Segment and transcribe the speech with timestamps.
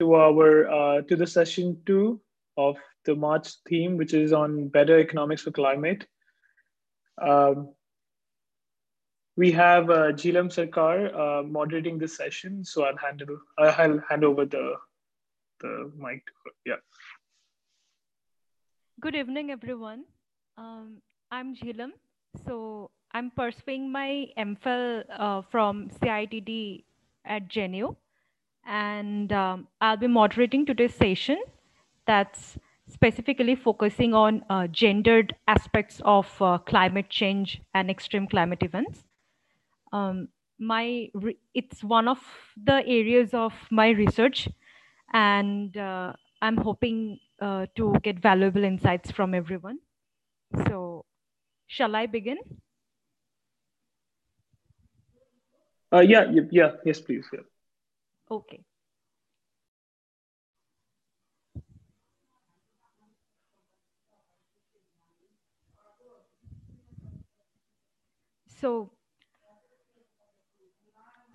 [0.00, 2.20] to our uh, to the session two
[2.56, 6.06] of the March theme, which is on better economics for climate.
[7.20, 7.74] Um,
[9.36, 13.28] we have uh, Jilam Sarkar uh, moderating this session, so I'll hand it,
[13.58, 14.74] I'll hand over the
[15.60, 16.52] the mic to her.
[16.66, 16.80] Yeah.
[19.00, 20.04] Good evening, everyone.
[20.56, 21.92] Um, I'm Jilam.
[22.46, 26.84] So I'm pursuing my MPhil uh, from CITD
[27.24, 27.96] at JNU
[28.66, 31.42] and um, I'll be moderating today's session
[32.06, 32.56] that's
[32.88, 39.04] specifically focusing on uh, gendered aspects of uh, climate change and extreme climate events.
[39.92, 41.08] Um, my
[41.54, 42.18] it's one of
[42.62, 44.48] the areas of my research,
[45.12, 49.78] and uh, I'm hoping uh, to get valuable insights from everyone.
[50.68, 51.04] So,
[51.66, 52.38] shall I begin?
[55.92, 57.26] Uh, yeah, yeah, yes, please.
[57.32, 57.40] Yeah.
[58.30, 58.64] Okay.
[68.60, 68.92] So,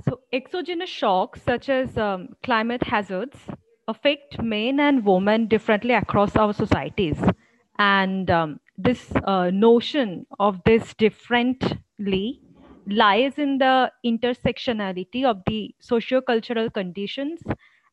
[0.06, 3.38] so exogenous shocks such as um, climate hazards
[3.88, 7.18] affect men and women differently across our societies.
[7.78, 12.42] And um, this uh, notion of this differently
[12.90, 17.42] lies in the intersectionality of the socio-cultural conditions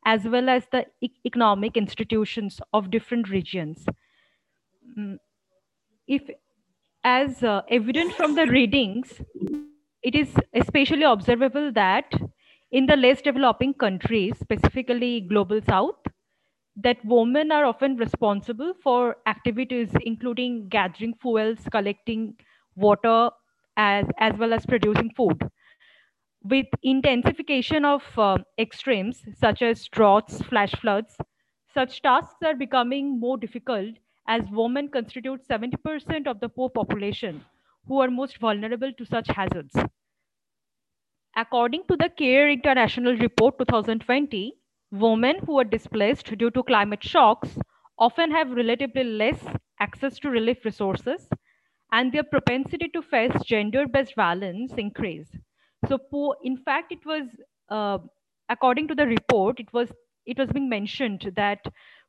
[0.04, 3.84] as well as the e economic institutions of different regions.
[4.98, 5.18] Mm,
[6.06, 6.22] if,
[7.04, 9.20] as uh, evident from the readings,
[10.02, 12.12] it is especially observable that
[12.70, 15.96] in the less developing countries, specifically global south,
[16.76, 22.34] that women are often responsible for activities including gathering fuels, collecting
[22.76, 23.30] water,
[23.76, 25.38] as, as well as producing food.
[26.42, 31.18] With intensification of uh, extremes such as droughts, flash floods,
[31.74, 37.44] such tasks are becoming more difficult as women constitute 70% of the poor population
[37.86, 39.74] who are most vulnerable to such hazards.
[41.36, 44.54] According to the CARE International Report 2020,
[44.90, 47.56] women who are displaced due to climate shocks
[47.96, 49.46] often have relatively less
[49.78, 51.28] access to relief resources
[51.92, 55.30] and their propensity to face gender-based violence increase.
[55.88, 57.28] So, poor, in fact, it was
[57.68, 57.98] uh,
[58.48, 59.92] according to the report, it was
[60.26, 61.64] it was being mentioned that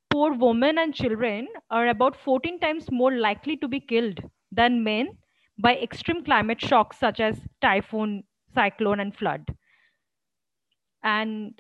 [0.09, 4.19] poor women and children are about 14 times more likely to be killed
[4.51, 5.17] than men
[5.59, 8.23] by extreme climate shocks such as typhoon,
[8.53, 9.55] cyclone, and flood.
[11.03, 11.59] And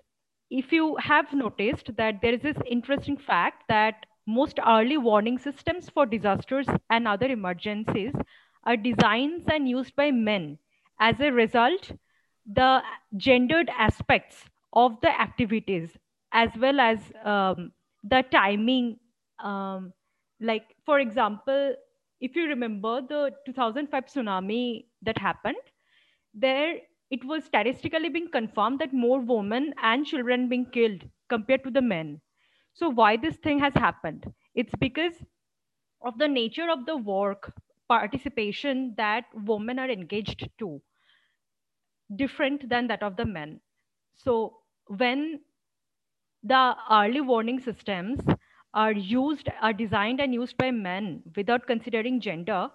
[0.49, 5.89] if you have noticed that there is this interesting fact that most early warning systems
[5.89, 8.13] for disasters and other emergencies
[8.65, 10.59] are designed and used by men.
[10.99, 11.91] As a result,
[12.45, 12.83] the
[13.15, 15.97] gendered aspects of the activities,
[16.33, 17.71] as well as um,
[18.03, 18.99] the timing,
[19.39, 19.93] um,
[20.41, 21.75] like, for example,
[22.21, 25.57] if you remember the 2005 tsunami that happened,
[26.33, 26.75] there
[27.11, 31.81] it was statistically being confirmed that more women and children being killed compared to the
[31.81, 32.21] men
[32.77, 34.33] so why this thing has happened?
[34.55, 35.25] It's because
[36.01, 37.53] of the nature of the work
[37.89, 40.81] participation that women are engaged to,
[42.15, 43.61] different than that of the men.
[44.15, 44.57] So
[44.87, 45.41] when
[46.43, 48.21] the early warning systems
[48.73, 52.69] are used, are designed and used by men without considering gender,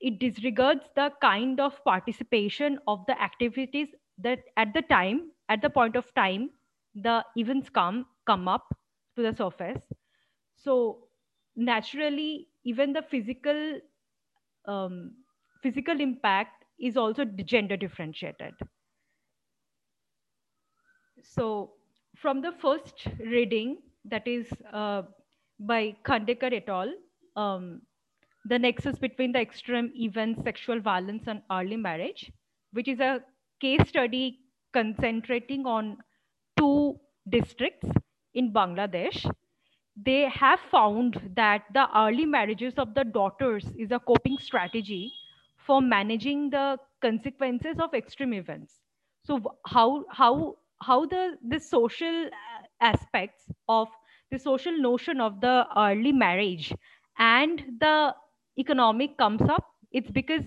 [0.00, 5.70] it disregards the kind of participation of the activities that at the time, at the
[5.70, 6.50] point of time,
[6.94, 8.76] the events come come up
[9.18, 9.82] to the surface.
[10.56, 11.08] So
[11.56, 13.80] naturally, even the physical
[14.66, 15.12] um,
[15.62, 18.54] physical impact is also gender differentiated.
[21.22, 21.72] So
[22.16, 25.02] from the first reading, that is uh,
[25.58, 26.92] by Khandekar et al.,
[27.36, 27.82] um,
[28.44, 32.30] the nexus between the extreme events, sexual violence, and early marriage,
[32.72, 33.20] which is a
[33.60, 34.38] case study
[34.72, 35.96] concentrating on
[36.56, 36.98] two
[37.28, 37.88] districts
[38.34, 39.30] in Bangladesh,
[39.96, 45.12] they have found that the early marriages of the daughters is a coping strategy
[45.58, 48.80] for managing the consequences of extreme events.
[49.24, 53.88] So how how how the the social uh, aspects of
[54.30, 56.72] the social notion of the early marriage
[57.18, 58.14] and the
[58.58, 60.44] economic comes up it's because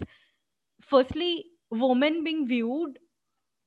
[0.82, 3.00] firstly women being viewed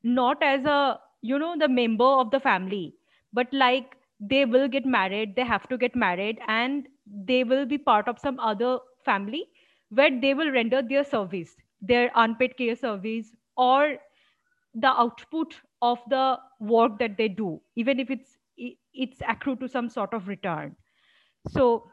[0.03, 2.95] not as a you know the member of the family
[3.33, 6.89] but like they will get married they have to get married and
[7.31, 9.45] they will be part of some other family
[9.91, 13.97] where they will render their service their unpaid care service or
[14.75, 18.39] the output of the work that they do even if it's
[18.95, 20.77] it's accrued to some sort of return.
[21.49, 21.91] So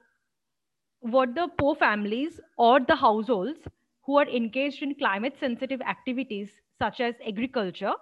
[0.99, 3.67] what the poor families or the households
[4.05, 7.93] who are engaged in climate sensitive activities such as agriculture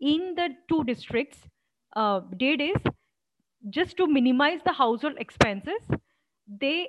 [0.00, 1.38] in the two districts
[1.96, 2.76] uh, did is
[3.68, 5.80] just to minimize the household expenses,
[6.46, 6.88] they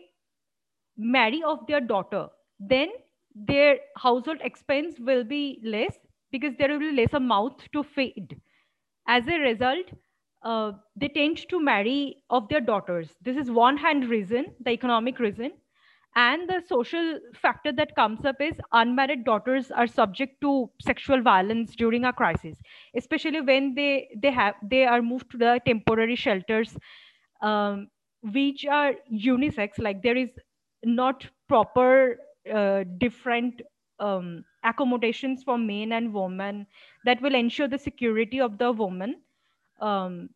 [0.97, 2.29] marry off their daughter.
[2.59, 2.89] Then
[3.35, 5.97] their household expense will be less
[6.31, 8.39] because there will be less mouth to feed.
[9.07, 9.87] As a result,
[10.43, 13.15] uh, they tend to marry off their daughters.
[13.21, 15.51] This is one hand reason, the economic reason.
[16.15, 21.73] And the social factor that comes up is unmarried daughters are subject to sexual violence
[21.75, 22.61] during a crisis,
[22.95, 26.77] especially when they they have they are moved to the temporary shelters,
[27.41, 27.89] um,
[28.23, 29.79] which are unisex.
[29.79, 30.29] Like there is
[30.83, 32.17] not proper
[32.51, 33.61] uh, different
[33.99, 36.67] um, accommodations for men and women
[37.05, 39.21] that will ensure the security of the woman
[39.79, 40.29] um,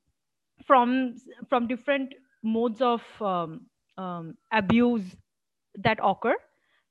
[0.65, 1.15] from
[1.49, 2.13] from different
[2.43, 3.61] modes of um,
[3.97, 5.15] um, abuse
[5.77, 6.35] that occur.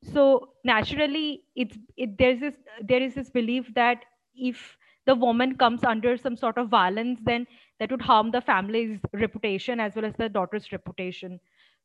[0.02, 4.04] So naturally it's it, there's this there is this belief that
[4.34, 4.76] if
[5.06, 7.46] the woman comes under some sort of violence then
[7.78, 11.40] that would harm the family's reputation as well as the daughter's reputation.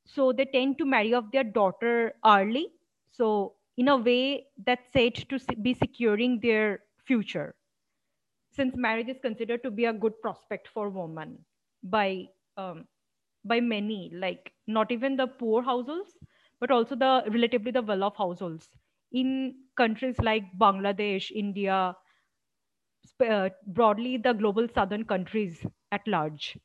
[0.05, 2.67] So they tend to marry off their daughter early.
[3.11, 7.55] So in a way that's said to be securing their future
[8.51, 11.37] since marriage is considered to be a good prospect for women
[11.83, 12.87] by um,
[13.45, 16.17] by many like not even the poor households
[16.59, 18.69] but also the relatively the well-off households
[19.11, 21.95] in countries like Bangladesh, India,
[23.19, 26.57] uh, broadly the global southern countries at large.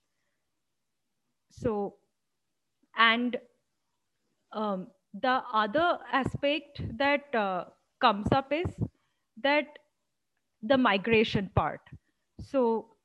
[1.50, 2.00] So,
[2.96, 3.41] and
[4.52, 7.67] um, the other aspect that uh,
[8.00, 8.67] comes up is
[9.43, 9.67] that
[10.62, 11.81] the migration part.
[12.40, 12.97] So,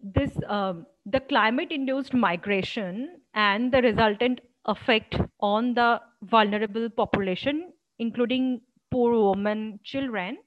[0.00, 8.60] this um, the climate induced migration and the resultant effect on the vulnerable population including
[8.90, 10.38] poor women children.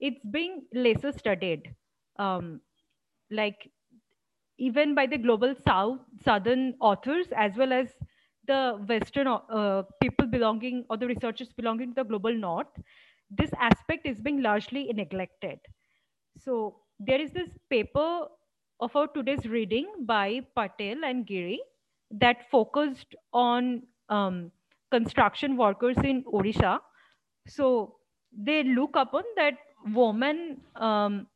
[0.00, 1.74] It's being lesser studied.
[2.18, 2.60] Um,
[3.30, 3.70] like
[4.58, 7.94] even by the global south southern authors as well as
[8.46, 12.80] the western uh, people belonging or the researchers belonging to the global north
[13.30, 15.58] this aspect is being largely neglected.
[16.38, 18.26] So there is this paper
[18.80, 21.60] of our today's reading by Patel and Giri
[22.10, 24.50] that focused on um,
[24.90, 26.80] construction workers in Odisha.
[27.46, 27.96] So
[28.32, 29.54] they look upon that
[29.94, 31.26] women um,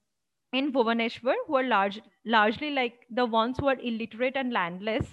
[0.52, 5.06] in Bhubaneswar who are large, largely like the ones who are illiterate and landless,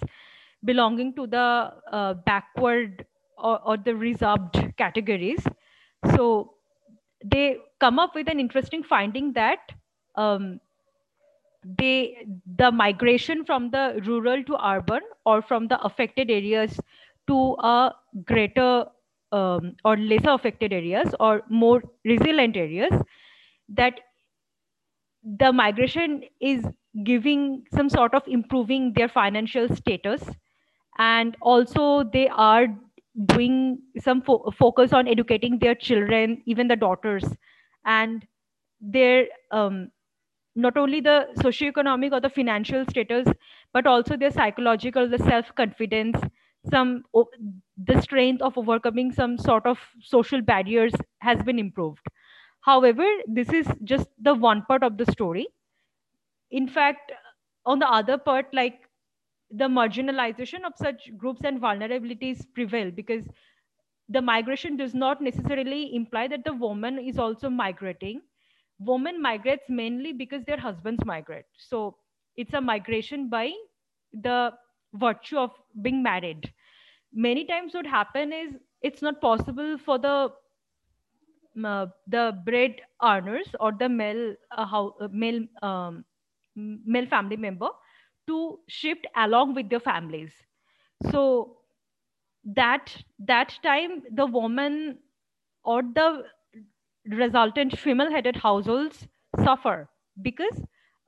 [0.64, 3.06] belonging to the uh, backward
[3.38, 5.44] or, or the reserved categories.
[6.14, 6.54] So
[7.24, 9.58] they come up with an interesting finding that
[10.16, 10.60] um,
[11.64, 12.26] they
[12.56, 16.80] the migration from the rural to urban or from the affected areas
[17.26, 18.86] to a greater
[19.32, 22.92] um, or lesser affected areas or more resilient areas
[23.68, 24.00] that
[25.22, 26.64] the migration is
[27.04, 30.22] giving some sort of improving their financial status.
[30.98, 32.66] And also they are
[33.26, 37.24] doing some fo- focus on educating their children even the daughters.
[37.84, 38.26] And
[38.80, 39.90] their um,
[40.56, 43.28] not only the socioeconomic or the financial status,
[43.72, 46.18] but also their psychological, the self-confidence,
[46.70, 47.04] some
[47.76, 52.06] the strength of overcoming some sort of social barriers has been improved.
[52.62, 55.48] However, this is just the one part of the story.
[56.52, 57.12] In fact,
[57.66, 58.88] on the other part, like
[59.50, 63.24] the marginalization of such groups and vulnerabilities prevail because
[64.08, 68.22] the migration does not necessarily imply that the woman is also migrating
[68.80, 71.46] women migrates mainly because their husbands migrate.
[71.58, 71.98] So
[72.36, 73.52] it's a migration by
[74.12, 74.52] the
[74.94, 76.52] virtue of being married.
[77.12, 80.32] Many times what happen is it's not possible for the
[81.64, 86.04] uh, the bread earners or the male uh, how, uh, male um,
[86.56, 87.68] male family member
[88.26, 90.32] to shift along with their families.
[91.10, 91.58] So
[92.44, 94.98] that that time the woman
[95.64, 96.24] or the
[97.10, 99.06] resultant female headed households
[99.44, 99.88] suffer
[100.22, 100.60] because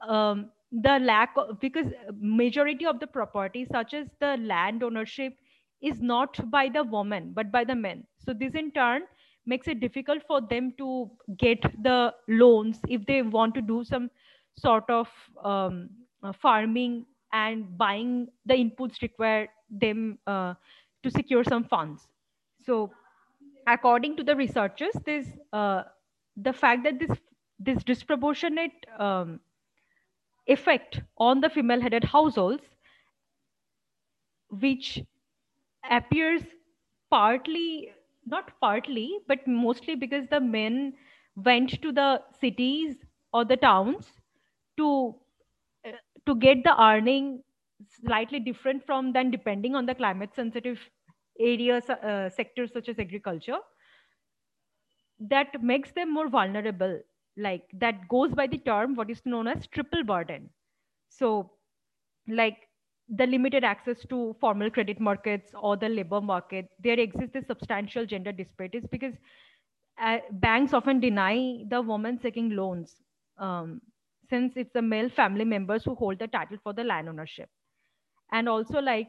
[0.09, 1.87] um, the lack of, because
[2.19, 5.35] majority of the property such as the land ownership
[5.83, 8.05] is not by the woman but by the men.
[8.19, 9.03] So this in turn
[9.47, 14.11] makes it difficult for them to get the loans if they want to do some
[14.57, 15.09] sort of
[15.45, 15.91] um,
[16.23, 20.55] uh, farming and buying the inputs required them uh,
[21.03, 22.07] to secure some funds.
[22.65, 22.93] So
[23.67, 25.83] according to the researchers, this uh,
[26.37, 27.19] the fact that this
[27.59, 29.41] this disproportionate um,
[30.47, 32.65] effect on the female headed households,
[34.51, 35.03] which
[35.91, 36.43] appears
[37.11, 37.93] partly,
[38.27, 40.95] not partly, but mostly because the men
[41.37, 42.97] went to the cities
[43.33, 44.07] or the towns
[44.77, 45.15] to
[45.87, 45.93] uh,
[46.27, 47.43] to get the earning
[48.05, 50.79] slightly different from than depending on the climate sensitive
[51.39, 53.59] areas uh, sectors such as agriculture
[55.21, 57.01] that makes them more vulnerable.
[57.37, 60.51] Like that goes by the term what is known as triple burden.
[61.09, 61.53] So
[62.29, 62.69] like
[63.09, 68.07] the limited access to formal credit markets or the labor market there exists a substantial
[68.07, 69.15] gender disparities because
[70.01, 72.97] uh, banks often deny the woman seeking loans
[73.39, 73.81] um,
[74.31, 77.51] since it's the male family members who hold the title for the land ownership.
[78.31, 79.09] And also like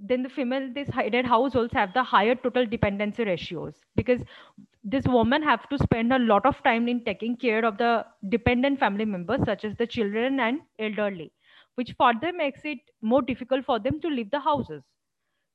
[0.00, 3.74] then the female these headed households have the higher total dependency ratios.
[3.96, 4.20] Because
[4.82, 8.78] this woman have to spend a lot of time in taking care of the dependent
[8.78, 11.32] family members such as the children and elderly
[11.76, 14.82] which further makes it more difficult for them to leave the houses.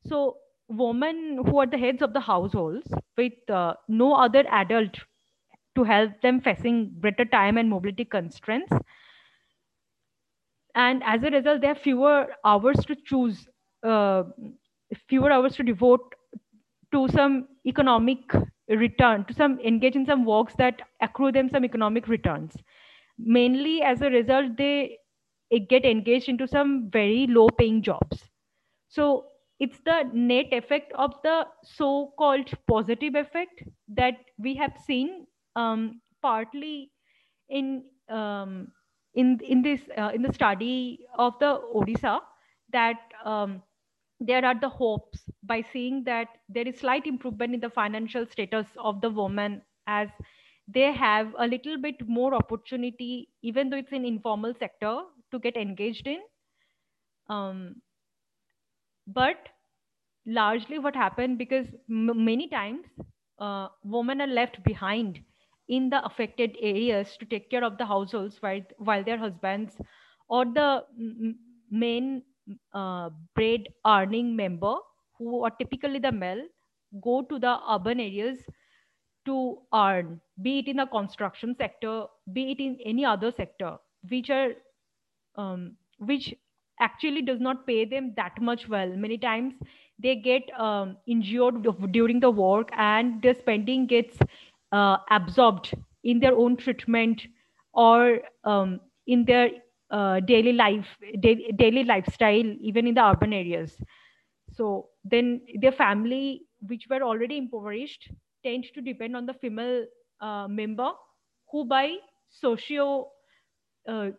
[0.05, 0.37] So
[0.67, 2.87] women who are the heads of the households
[3.17, 4.97] with uh, no other adult
[5.75, 8.71] to help them facing greater time and mobility constraints.
[10.75, 13.47] And as a result they have fewer hours to choose
[13.85, 14.23] uh,
[15.07, 16.15] fewer hours to devote
[16.91, 18.19] to some economic
[18.69, 22.55] return to some engage in some works that accrue them some economic returns.
[23.17, 24.97] Mainly as a result they
[25.69, 28.23] get engaged into some very low paying jobs.
[28.89, 29.25] So
[29.59, 36.01] it's the net effect of the so called positive effect that we have seen um,
[36.21, 36.91] partly
[37.49, 38.67] in um,
[39.13, 42.19] in in this uh, in the study of the odisha
[42.73, 43.61] that um,
[44.19, 48.67] there are the hopes by seeing that there is slight improvement in the financial status
[48.77, 50.09] of the woman as
[50.67, 55.57] they have a little bit more opportunity even though it's an informal sector to get
[55.57, 56.19] engaged in.
[57.29, 57.81] Um,
[59.07, 59.49] but
[60.25, 62.85] largely what happened because many times
[63.39, 65.19] uh, women are left behind
[65.67, 69.77] in the affected areas to take care of the households while, while their husbands
[70.29, 70.83] or the
[71.69, 72.23] main
[72.73, 74.75] uh, bread earning member
[75.17, 76.43] who are typically the male
[77.01, 78.37] go to the urban areas
[79.25, 83.77] to earn be it in the construction sector be it in any other sector
[84.09, 84.51] which are
[85.37, 86.33] um, which
[86.79, 88.89] actually does not pay them that much well.
[88.89, 89.53] Many times
[89.99, 94.17] they get um, injured during the work and their spending gets
[94.71, 95.73] uh, absorbed
[96.03, 97.21] in their own treatment
[97.73, 99.49] or um, in their
[99.91, 103.77] uh, daily life da- daily lifestyle even in the urban areas.
[104.51, 108.09] So then their family which were already impoverished
[108.43, 109.85] tend to depend on the female
[110.21, 110.91] uh, member
[111.51, 111.97] who by
[112.29, 113.11] socio
[113.87, 114.09] uh,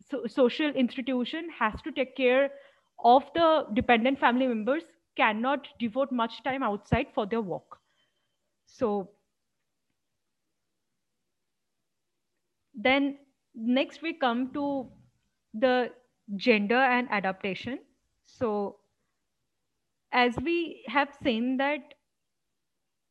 [0.00, 2.50] so social institution has to take care
[3.04, 4.84] of the dependent family members
[5.16, 7.78] cannot devote much time outside for their work.
[8.66, 9.10] So
[12.74, 13.18] then
[13.54, 14.90] next we come to
[15.54, 15.92] the
[16.36, 17.80] gender and adaptation.
[18.26, 18.78] So
[20.12, 21.94] as we have seen that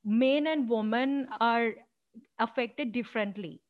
[0.04, 1.72] men and women are
[2.40, 3.62] affected differently.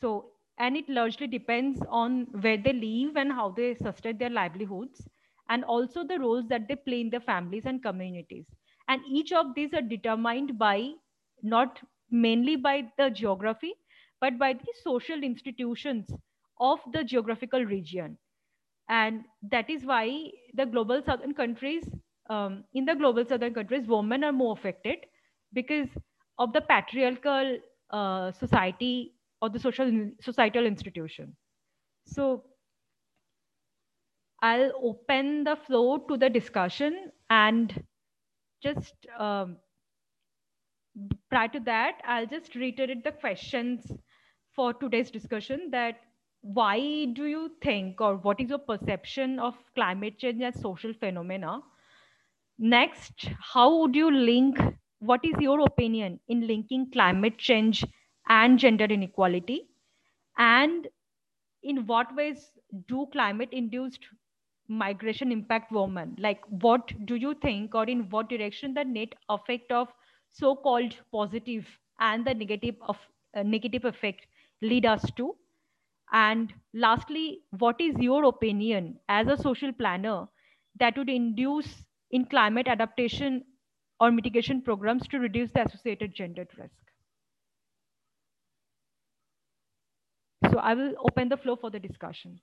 [0.00, 5.08] So and it largely depends on where they live and how they sustain their livelihoods
[5.48, 8.46] and also the roles that they play in their families and communities.
[8.88, 10.92] And each of these are determined by
[11.42, 11.80] not
[12.10, 13.74] mainly by the geography
[14.20, 16.10] but by the social institutions
[16.60, 18.18] of the geographical region.
[18.88, 21.84] And that is why the global southern countries
[22.30, 24.98] um, in the global southern countries women are more affected
[25.52, 25.88] because
[26.38, 27.58] of the patriarchal
[27.90, 31.36] uh, society or the social societal institution.
[32.06, 32.44] So
[34.42, 37.84] i'll open the floor to the discussion and
[38.62, 39.56] just um,
[41.30, 43.92] prior to that i'll just reiterate the questions
[44.58, 46.00] for today's discussion that
[46.42, 46.78] why
[47.18, 51.60] do you think or what is your perception of climate change as social phenomena?
[52.58, 54.58] Next how would you link
[54.98, 57.84] what is your opinion in linking climate change
[58.28, 59.68] and gender inequality?
[60.38, 60.88] And
[61.62, 62.50] in what ways
[62.88, 64.00] do climate induced
[64.68, 66.16] migration impact women?
[66.18, 69.88] Like what do you think or in what direction the net effect of
[70.32, 71.64] so called positive
[72.00, 72.96] and the negative of
[73.36, 74.26] uh, negative effect
[74.62, 75.36] lead us to
[76.12, 80.26] and lastly what is your opinion as a social planner
[80.78, 83.44] that would induce in climate adaptation
[84.00, 86.92] or mitigation programs to reduce the associated gendered risk
[90.50, 92.40] So I will open the floor for the discussion.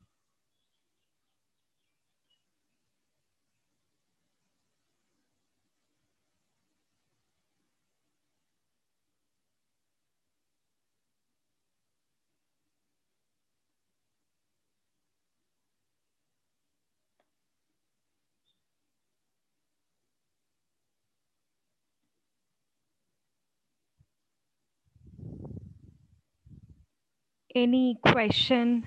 [27.55, 28.85] Any question?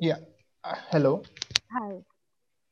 [0.00, 0.18] Yeah.
[0.64, 1.22] Uh, hello.
[1.70, 2.04] Hi.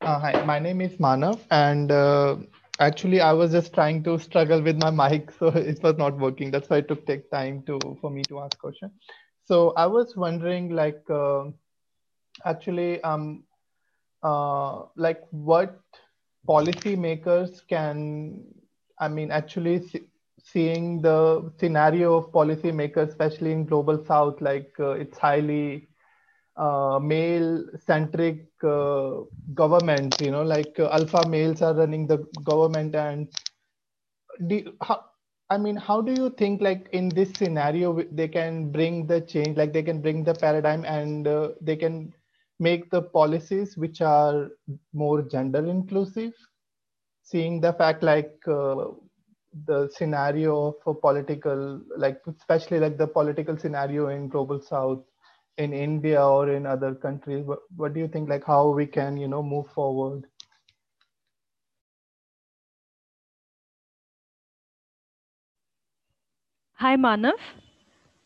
[0.05, 2.37] Uh, hi, my name is Manav, and uh,
[2.79, 6.51] actually, I was just trying to struggle with my mic, so it was not working.
[6.51, 8.91] That's why it took take time to for me to ask question.
[9.43, 11.45] So I was wondering, like, uh,
[12.45, 13.43] actually, um,
[14.23, 15.79] uh, like, what
[16.47, 18.43] policymakers can,
[18.99, 20.01] I mean, actually see,
[20.43, 25.89] seeing the scenario of policymakers, especially in global South, like uh, it's highly
[26.57, 29.21] uh, male centric uh,
[29.53, 33.27] government you know like uh, alpha males are running the government and
[34.47, 35.03] do, how,
[35.49, 39.57] i mean how do you think like in this scenario they can bring the change
[39.57, 42.13] like they can bring the paradigm and uh, they can
[42.59, 44.49] make the policies which are
[44.93, 46.33] more gender inclusive?
[47.23, 48.85] Seeing the fact like uh,
[49.65, 55.03] the scenario a political like especially like the political scenario in global south
[55.57, 57.45] in India or in other countries?
[57.45, 60.25] What, what do you think, like how we can, you know, move forward?
[66.75, 67.39] Hi, Manav.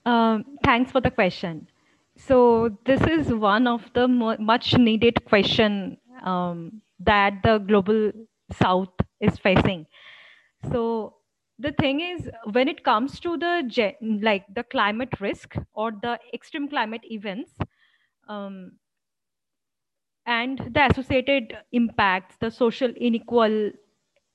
[0.05, 1.67] Um, thanks for the question.
[2.17, 8.11] So this is one of the much needed question um, that the global
[8.53, 9.85] South is facing.
[10.71, 11.15] So
[11.59, 13.53] the thing is, when it comes to the
[14.21, 17.51] like the climate risk or the extreme climate events,
[18.27, 18.73] um,
[20.25, 23.71] and the associated impacts, the social inequal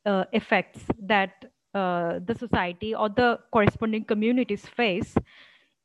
[0.07, 5.17] uh, effects that uh, the society or the corresponding communities face,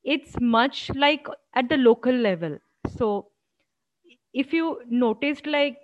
[0.04, 2.58] it's much like at the local level.
[2.97, 3.30] So
[4.34, 5.78] if you noticed, like,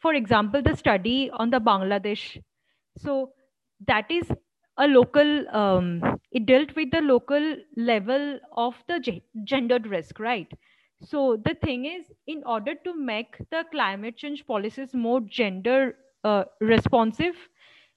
[0.00, 2.42] for example, the study on the Bangladesh,
[2.98, 3.32] so
[3.86, 4.30] that is
[4.78, 10.52] a local, um, it dealt with the local level of the gendered risk, right?
[11.02, 16.44] So the thing is, in order to make the climate change policies more gender uh,
[16.60, 17.36] responsive,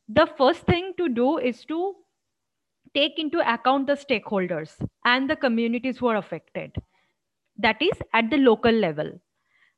[0.08, 1.96] the first thing to do is to
[2.94, 6.76] take into account the stakeholders and the communities who are affected.
[7.58, 9.12] That is at the local level.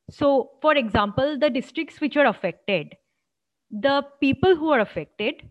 [0.09, 2.95] So, for example, the districts which are affected,
[3.69, 5.49] the people who are affected,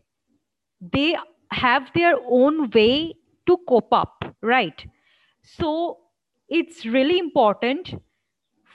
[0.80, 1.16] they
[1.52, 3.14] have their own way
[3.46, 4.86] to cope up, right?
[5.42, 5.98] So,
[6.48, 7.94] it's really important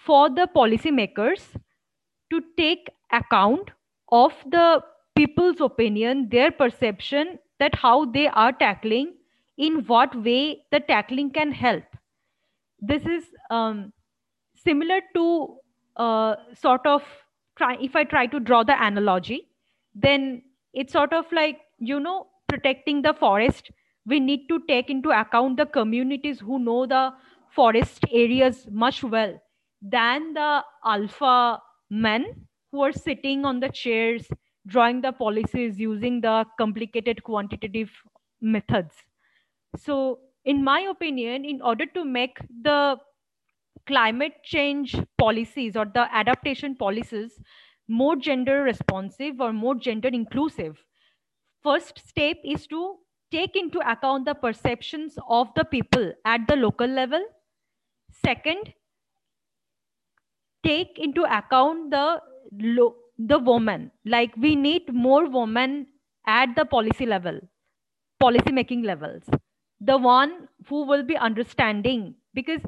[0.06, 1.42] for the policymakers
[2.32, 3.72] to take account
[4.12, 4.82] of the
[5.16, 9.14] people's opinion, their perception that how they are tackling,
[9.58, 11.84] in what way the tackling can help.
[12.80, 13.94] This is um,
[14.56, 15.58] similar to
[15.96, 17.04] uh, sort of
[17.58, 19.48] try, if I try to draw the analogy,
[19.94, 23.72] then it's sort of like, you know, protecting the forest.
[24.06, 27.14] We need to take into account the communities who know the
[27.50, 29.40] forest areas much well
[29.82, 34.28] than the alpha men who are sitting on the chairs
[34.68, 37.92] drawing the policies using the complicated quantitative
[38.42, 38.96] methods
[39.78, 42.98] so in my opinion in order to make the
[43.88, 47.40] climate change policies or the adaptation policies
[47.88, 50.84] more gender responsive or more gender inclusive
[51.66, 52.82] first step is to
[53.32, 57.24] take into account the perceptions of the people at the local level.
[58.12, 58.74] Second
[60.64, 62.22] take into account the
[63.18, 63.92] the woman.
[64.06, 65.88] Like we need more women
[66.28, 67.40] at the policy level
[68.20, 69.24] policy making levels.
[69.82, 72.62] The one who will be understanding because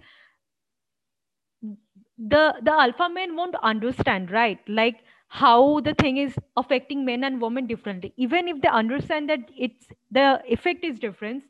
[2.17, 4.59] the the alpha men won't understand right?
[4.67, 8.13] Like how the thing is affecting men and women differently.
[8.17, 11.43] Even if they understand that it's the effect is different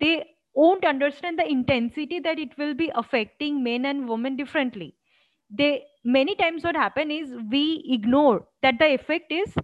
[0.00, 4.94] they won't understand the intensity that it will be affecting men and women differently.
[5.50, 9.54] They many times what happen is we ignore that the effect is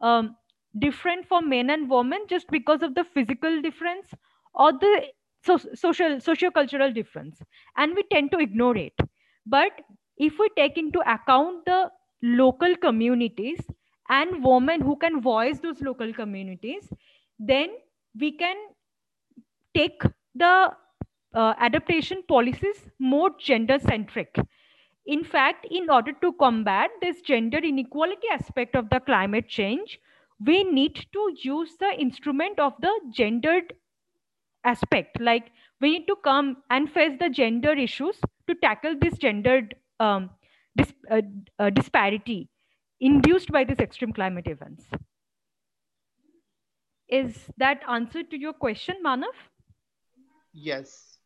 [0.00, 0.36] um,
[0.78, 4.08] different for men and women just because of the physical difference
[4.54, 5.04] or the
[5.44, 7.40] so, social socio-cultural difference.
[7.76, 8.94] And we tend to ignore it.
[9.46, 9.72] But
[10.16, 11.90] if we take into account the
[12.22, 13.60] local communities
[14.08, 16.88] and women who can voice those local communities
[17.38, 17.70] then
[18.18, 18.56] we can
[19.74, 20.02] take
[20.34, 20.70] the
[21.34, 24.38] uh, adaptation policies more gender centric
[25.06, 29.98] in fact in order to combat this gender inequality aspect of the climate change
[30.46, 33.72] we need to use the instrument of the gendered
[34.64, 35.20] aspect.
[35.20, 40.30] Like we need to come and face the gender issues to tackle this gendered um,
[40.76, 41.22] dis- uh,
[41.58, 42.48] uh, disparity
[43.00, 44.84] induced by these extreme climate events
[47.08, 49.42] is that answer to your question manav
[50.52, 51.18] yes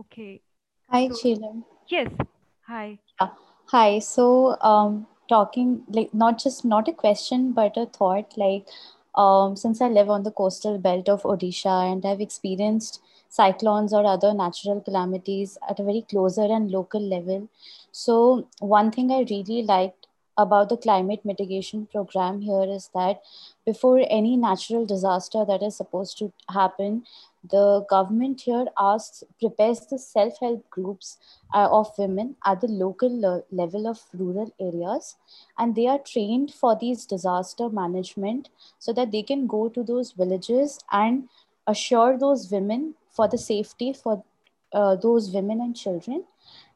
[0.00, 0.40] okay
[0.90, 1.62] Hi, so, Sheila.
[1.88, 2.08] yes
[2.68, 3.28] hi Yeah.
[3.70, 3.98] Hi.
[3.98, 8.36] So, um, talking like not just not a question, but a thought.
[8.36, 8.68] Like,
[9.14, 13.00] um, since I live on the coastal belt of Odisha and I've experienced
[13.36, 17.48] cyclones or other natural calamities at a very closer and local level.
[17.92, 20.06] So, one thing I really liked
[20.38, 23.22] about the climate mitigation program here is that
[23.64, 27.04] before any natural disaster that is supposed to happen,
[27.50, 31.16] the government here asks prepares the self-help groups
[31.54, 35.16] uh, of women at the local le- level of rural areas
[35.58, 40.12] and they are trained for these disaster management so that they can go to those
[40.12, 41.28] villages and
[41.66, 44.22] assure those women for the safety for
[44.72, 46.24] uh, those women and children.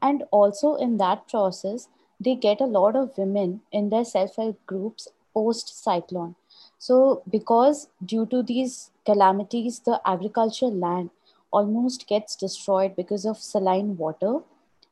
[0.03, 5.09] And also in that process they get a lot of women in their self-help groups
[5.33, 6.35] post cyclone
[6.79, 11.11] so because due to these calamities the agricultural land
[11.53, 14.38] almost gets destroyed because of saline water.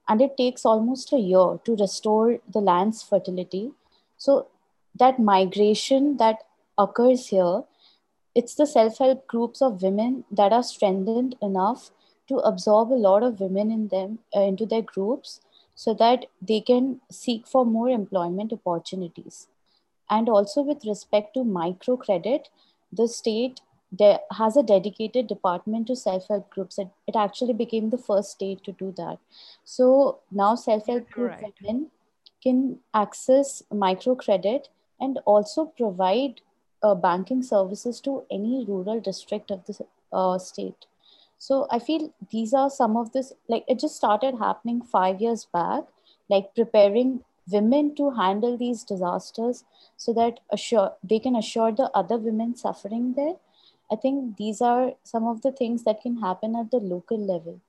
[0.09, 3.73] And it takes almost a year to restore the land's fertility.
[4.17, 4.49] So
[4.99, 6.39] that migration that
[6.77, 7.63] occurs here
[8.39, 11.91] it's the self-help groups of women that are strengthened enough
[12.29, 15.41] to absorb a lot of women in them uh, into their groups
[15.75, 19.49] so that they can seek for more employment opportunities.
[20.11, 22.47] And also with respect to microcredit
[22.93, 23.61] the state
[23.95, 26.79] de- has a dedicated department to self-help groups.
[26.79, 29.19] It, it actually became the first state to do that.
[29.65, 31.55] So now self-help group right.
[31.63, 31.91] women
[32.43, 34.69] can access microcredit
[35.01, 36.41] and also provide
[36.83, 40.87] uh, banking services to any rural district of the uh, state.
[41.41, 45.45] So i feel these are some of this like it just started happening 5 years
[45.59, 45.85] back
[46.29, 49.65] like preparing women to handle these disasters
[49.97, 53.37] so that assure they can assure the other women suffering there.
[53.91, 57.61] I think these are some of the things that can happen at the local level.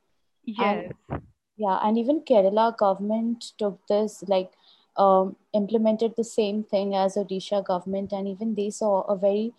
[0.46, 0.92] Yes.
[1.12, 1.22] and
[1.58, 4.52] yeah and even kerala government took this like
[5.00, 9.54] um, implemented the same thing as odisha government and even they saw a very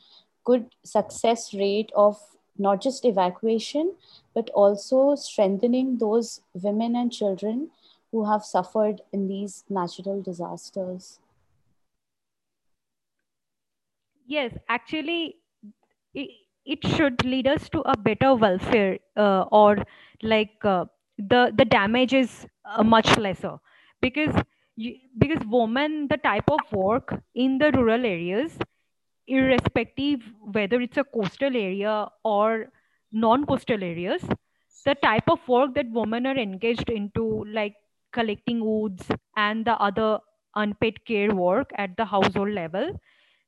[0.44, 2.20] good success rate of
[2.66, 3.92] not just evacuation
[4.35, 7.70] but also strengthening those women and children
[8.12, 11.20] who have suffered in these natural disasters.
[14.26, 15.37] Yes actually
[16.14, 16.31] it,
[16.64, 19.79] it should lead us to a better welfare uh, or
[20.22, 20.85] like uh,
[21.18, 23.59] the the damage is uh, much lesser.
[24.00, 24.35] Because
[24.76, 28.59] you, because women the type of work in the rural areas
[29.26, 30.20] irrespective
[30.52, 32.66] whether it's a coastal area or
[33.12, 34.22] non-coastal areas
[34.85, 37.74] the type of work that women are engaged into like
[38.12, 40.18] collecting woods and the other
[40.56, 42.90] unpaid care work at the household level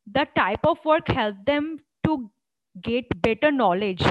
[0.06, 2.30] the type of work help them to
[2.82, 4.02] get better knowledge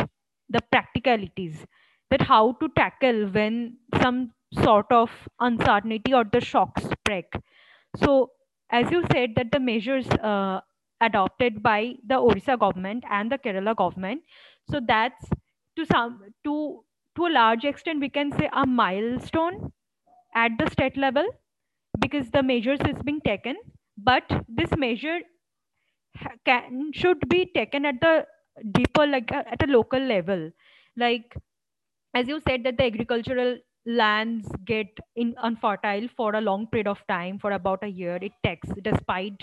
[0.50, 1.66] the practicalities
[2.10, 7.26] that how to tackle when some sort of uncertainty or the shock spread.
[7.98, 8.32] so
[8.72, 10.62] as you said that the measures uh,
[11.08, 14.24] adopted by the orissa government and the kerala government
[14.72, 15.30] so that's
[15.78, 16.16] to some
[16.48, 16.56] to
[17.16, 19.72] to a large extent we can say a milestone
[20.36, 21.28] at the state level
[22.00, 23.58] because the measures is being taken
[24.12, 24.24] but
[24.62, 25.20] this measure
[26.46, 28.26] can should be taken at the
[28.78, 30.52] deeper like uh, at a local level
[30.98, 31.36] like
[32.14, 37.06] as you said that the agricultural lands get in unfertile for a long period of
[37.08, 38.18] time for about a year.
[38.22, 39.42] It takes despite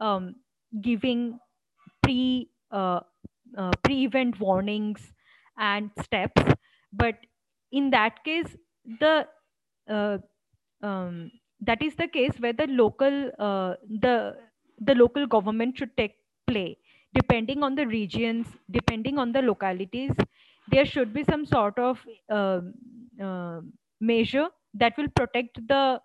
[0.00, 0.36] um,
[0.80, 1.38] giving
[2.02, 3.00] pre uh,
[3.56, 5.12] uh, pre-event warnings
[5.58, 6.42] and steps.
[6.92, 7.26] But
[7.72, 9.28] in that case the
[9.88, 10.18] uh,
[10.82, 14.36] um, that is the case where the local uh, the
[14.78, 16.16] the local government should take
[16.46, 16.78] play
[17.14, 20.12] depending on the regions depending on the localities
[20.68, 21.98] there should be some sort of
[22.30, 22.60] uh,
[23.22, 23.60] uh,
[24.00, 26.00] measure that will protect the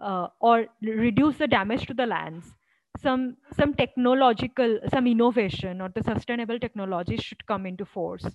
[0.00, 2.54] uh, or reduce the damage to the lands.
[2.98, 8.26] Some some technological some innovation or the sustainable technologies should come into force.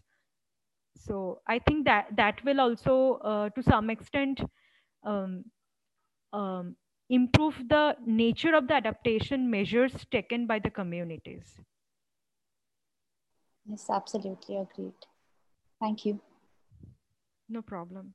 [0.97, 2.95] So i think that that will also
[3.31, 4.41] uh, to some extent
[5.03, 5.45] um,
[6.33, 6.75] um,
[7.09, 11.59] improve the nature of the adaptation measures taken by the communities.
[13.65, 14.93] Yes absolutely agreed
[15.79, 16.19] thank you
[17.49, 18.13] no problem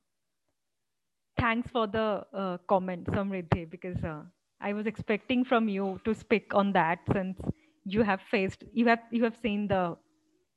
[1.39, 4.21] thanks for the uh, comment samriddhi because uh,
[4.59, 7.37] I was expecting from you to speak on that since
[7.85, 9.97] you have faced you have you have seen the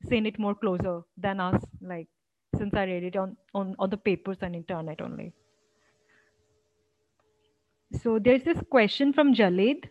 [0.09, 2.09] seen it more closer than us like
[2.59, 5.33] since I read it on on, on the papers and internet only.
[8.03, 9.89] So there's this question from Jalid.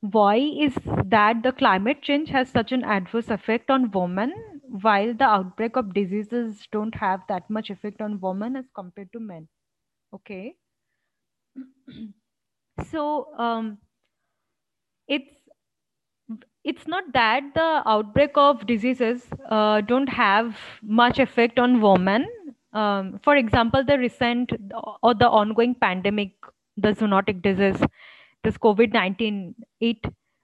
[0.00, 4.32] Why is that the climate change has such an adverse effect on women
[4.70, 9.20] while the outbreak of diseases don't have that much effect on women as compared to
[9.20, 9.48] men?
[10.14, 10.54] Okay.
[12.90, 13.78] so um,
[15.08, 15.34] it's
[16.64, 22.28] it's not that the outbreak of diseases uh, don't have much effect on women.
[22.72, 24.52] Um, for example, the recent
[25.02, 26.32] or the ongoing pandemic,
[26.76, 27.82] the zoonotic disease,
[28.44, 29.98] this COVID nineteen, it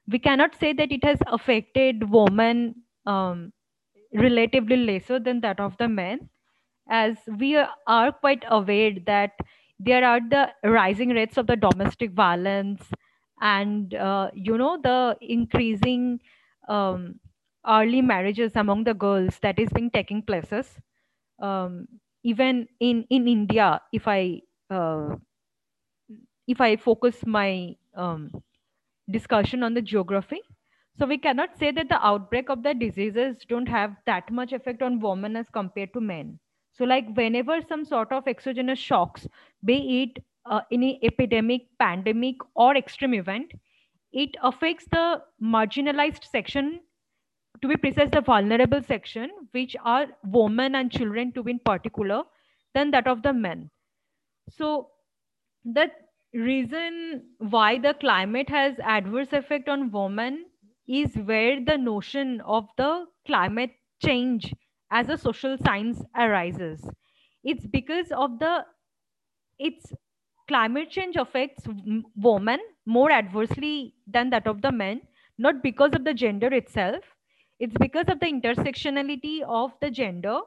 [0.08, 2.74] we cannot say that it has affected women
[3.06, 3.52] um,
[4.16, 6.30] relatively lesser than that of the men,
[6.88, 9.32] as we are quite aware that
[9.78, 12.90] there are the rising rates of the domestic violence
[13.40, 16.20] and uh, you know the increasing
[16.68, 17.20] um,
[17.66, 20.78] early marriages among the girls that is being taking places
[21.40, 21.86] um,
[22.24, 25.16] even in in india if i uh,
[26.46, 28.30] if i focus my um,
[29.10, 30.40] discussion on the geography
[30.98, 34.82] so we cannot say that the outbreak of the diseases don't have that much effect
[34.82, 36.38] on women as compared to men
[36.76, 39.26] so, like whenever some sort of exogenous shocks,
[39.64, 43.50] be it uh, any epidemic, pandemic, or extreme event,
[44.12, 46.80] it affects the marginalized section,
[47.62, 52.24] to be precise, the vulnerable section, which are women and children to be in particular,
[52.74, 53.70] than that of the men.
[54.50, 54.90] So,
[55.64, 55.90] the
[56.34, 60.46] reason why the climate has adverse effect on women
[60.88, 63.72] is where the notion of the climate
[64.04, 64.54] change
[64.90, 66.88] as a social science arises.
[67.44, 68.64] It's because of the
[69.58, 69.92] its
[70.48, 71.64] climate change affects
[72.16, 75.00] women more adversely than that of the men
[75.38, 77.04] not because of the gender itself.
[77.58, 80.38] It's because of the intersectionality of the gender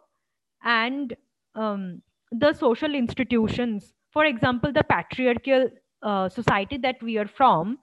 [0.63, 1.15] and
[1.55, 3.93] um, the social institutions.
[4.11, 5.69] For example the patriarchal
[6.01, 7.79] uh, society that we are from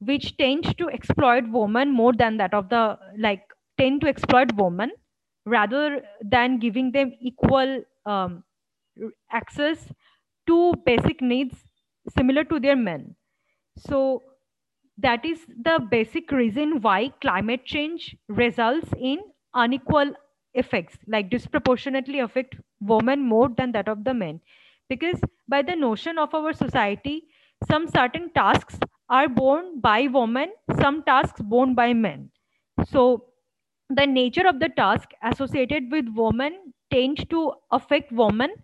[0.00, 3.42] which tends to exploit women more than that of the like
[3.78, 4.90] tend to exploit women
[5.46, 8.44] rather than giving them equal um,
[9.30, 9.92] access
[10.46, 11.64] to basic needs
[12.16, 13.16] similar to their men.
[13.78, 14.22] So
[14.98, 19.20] that is the basic reason why climate change results in
[19.54, 20.14] unequal
[20.54, 24.40] effects, like disproportionately affect women more than that of the men.
[24.88, 27.28] Because by the notion of our society,
[27.68, 28.78] some certain tasks
[29.10, 32.30] are borne by women, some tasks borne by men.
[32.86, 33.26] So
[33.90, 38.54] the nature of the task associated with women tends to affect women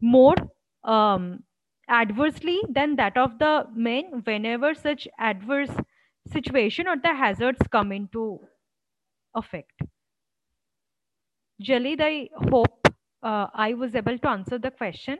[0.00, 0.36] more
[0.84, 1.44] um,
[1.88, 5.70] adversely than that of the men whenever such adverse
[6.28, 8.40] situation or the hazards come into
[9.34, 9.82] effect.
[11.62, 12.88] Jalid, I hope
[13.22, 15.18] uh, I was able to answer the question.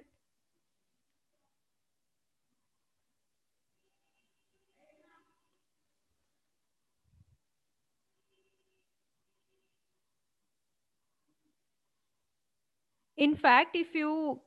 [13.19, 14.41] In fact if you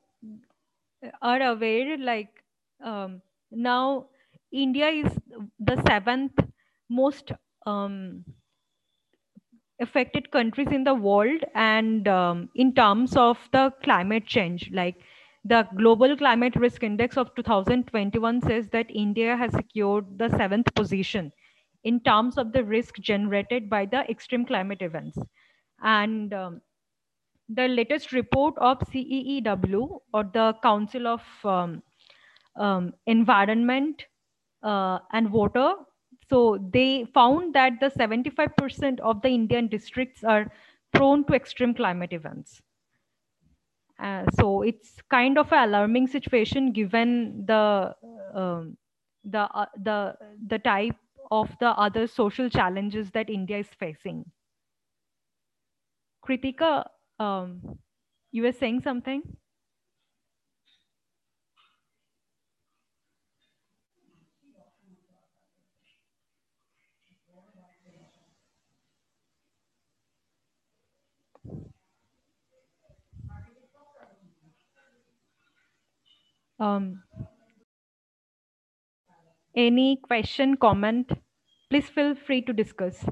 [1.21, 2.43] are aware like
[2.83, 4.07] um, now
[4.51, 5.17] india is
[5.59, 6.39] the seventh
[6.89, 7.31] most
[7.65, 8.25] um,
[9.79, 14.95] affected countries in the world and um, in terms of the climate change like
[15.43, 21.31] the global climate risk index of 2021 says that india has secured the seventh position
[21.83, 25.17] in terms of the risk generated by the extreme climate events.
[25.83, 26.61] And um,
[27.49, 31.83] the latest report of CEEW or the Council of um,
[32.55, 34.05] um, Environment
[34.63, 35.73] uh, and Water.
[36.29, 40.51] So they found that the 75% of the Indian districts are
[40.93, 42.61] prone to extreme climate events.
[43.99, 47.95] Uh, so it's kind of an alarming situation given the
[48.33, 48.75] um,
[49.23, 50.15] the uh, the
[50.47, 50.95] the type
[51.29, 54.25] of the other social challenges that India is facing.
[56.25, 56.85] Kritika,
[57.21, 57.79] um,
[58.31, 59.21] you were saying something?
[76.59, 77.03] Um,
[79.55, 81.11] any question, comment,
[81.69, 83.05] please feel free to discuss.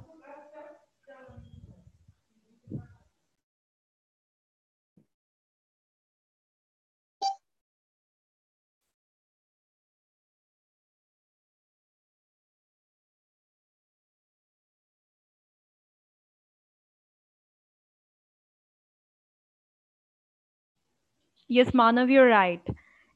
[21.49, 22.65] Yes, Manav, you're right.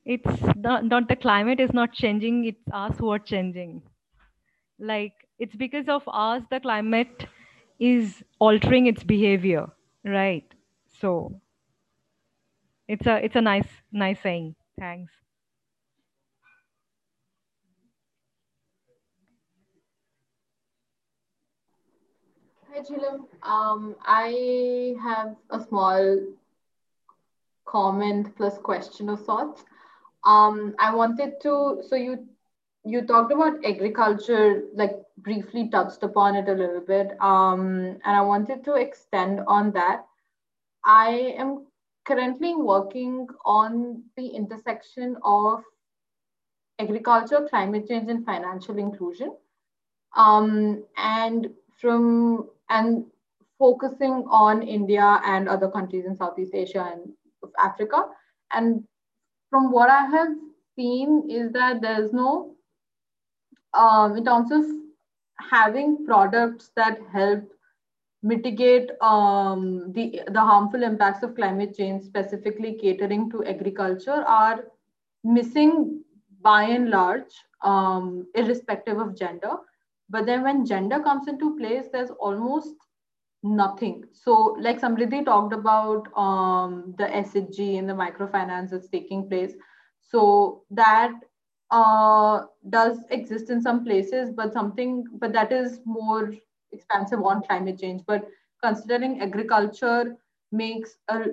[0.05, 3.81] It's not, not the climate is not changing, it's us who are changing.
[4.79, 7.27] Like it's because of us the climate
[7.79, 9.67] is altering its behavior,
[10.03, 10.45] right?
[10.99, 11.41] So
[12.87, 14.55] it's a it's a nice nice saying.
[14.79, 15.11] Thanks.
[22.69, 23.27] Hi, Jhilam.
[23.43, 26.19] Um, I have a small
[27.73, 29.65] comment plus question of sorts.
[30.23, 32.27] Um, I wanted to, so you
[32.85, 38.21] you talked about agriculture, like briefly touched upon it a little bit, um, and I
[38.21, 40.05] wanted to extend on that.
[40.85, 41.65] I am
[42.05, 45.63] currently working on the intersection of
[46.77, 49.33] agriculture, climate change, and financial inclusion.
[50.17, 53.05] Um, and from and
[53.57, 57.13] focusing on India and other countries in Southeast Asia and
[57.59, 58.05] Africa.
[58.51, 58.83] And
[59.49, 60.29] from what I have
[60.75, 62.55] seen is that there's no,
[63.73, 64.65] um, in terms of
[65.39, 67.43] having products that help
[68.21, 74.65] mitigate um, the, the harmful impacts of climate change, specifically catering to agriculture, are
[75.23, 76.01] missing
[76.41, 79.55] by and large, um, irrespective of gender.
[80.09, 82.75] But then when gender comes into place, there's almost
[83.43, 84.05] nothing.
[84.13, 89.53] So, like Samriddhi talked about um, the SHG and the microfinance that's taking place.
[89.99, 91.13] So that
[91.71, 96.33] uh, does exist in some places, but something, but that is more
[96.71, 98.03] expansive on climate change.
[98.07, 98.27] But
[98.63, 100.15] considering agriculture
[100.51, 101.25] makes a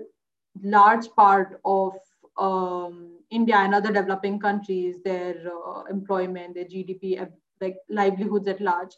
[0.62, 1.92] large part of
[2.38, 5.34] um, India and other developing countries, their
[5.66, 7.28] uh, employment, their GDP,
[7.60, 8.96] like livelihoods at large,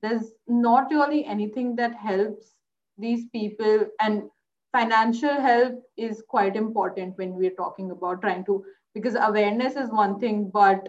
[0.00, 2.53] there's not really anything that helps
[2.98, 4.22] these people and
[4.72, 10.18] financial help is quite important when we're talking about trying to because awareness is one
[10.18, 10.88] thing but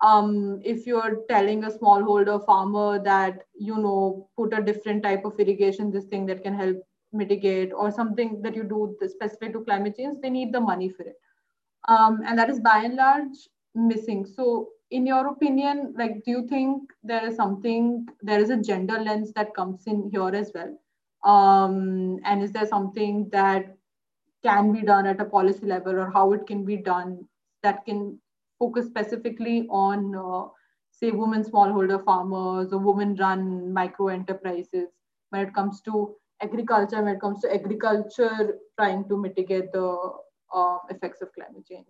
[0.00, 5.38] um, if you're telling a smallholder farmer that you know put a different type of
[5.38, 6.76] irrigation this thing that can help
[7.12, 11.04] mitigate or something that you do specific to climate change they need the money for
[11.04, 11.16] it.
[11.88, 14.26] Um, and that is by and large missing.
[14.26, 18.98] So in your opinion like do you think there is something there is a gender
[19.00, 20.76] lens that comes in here as well
[21.24, 23.76] um, and is there something that
[24.42, 27.26] can be done at a policy level or how it can be done
[27.62, 28.18] that can
[28.58, 30.48] focus specifically on, uh,
[30.90, 34.88] say, women smallholder farmers or women run micro enterprises
[35.30, 40.10] when it comes to agriculture, when it comes to agriculture trying to mitigate the
[40.54, 41.86] uh, effects of climate change?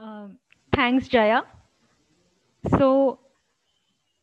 [0.00, 0.38] Um,
[0.74, 1.42] thanks, Jaya.
[2.78, 3.18] So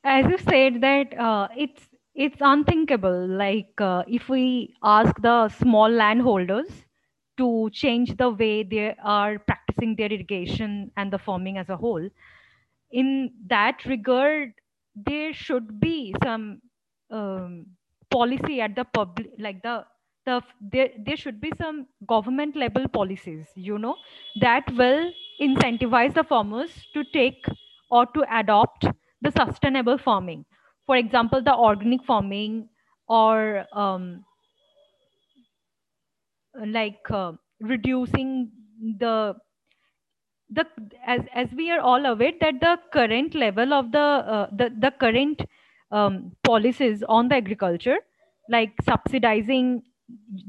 [0.08, 5.90] as you said that uh, it's it's unthinkable like uh, if we ask the small
[5.90, 6.86] landholders
[7.38, 12.10] to change the way they are practicing their irrigation and the farming as a whole
[12.92, 14.54] in that regard
[14.96, 16.62] there should be some
[17.12, 17.66] um,
[18.10, 19.86] policy at the public like the
[20.26, 23.96] the there, there should be some government level policies you know
[24.42, 27.46] that will incentivize the farmers to take
[27.92, 28.86] or to adopt
[29.22, 30.46] the sustainable farming.
[30.86, 32.70] For example the organic farming
[33.08, 34.24] or um,
[36.66, 38.52] like uh, reducing
[39.00, 39.36] the
[40.50, 40.66] the
[41.06, 44.92] as as we are all aware that the current level of the uh, the the
[44.92, 45.42] current
[45.92, 47.98] um, policies on the agriculture
[48.50, 49.84] like subsidizing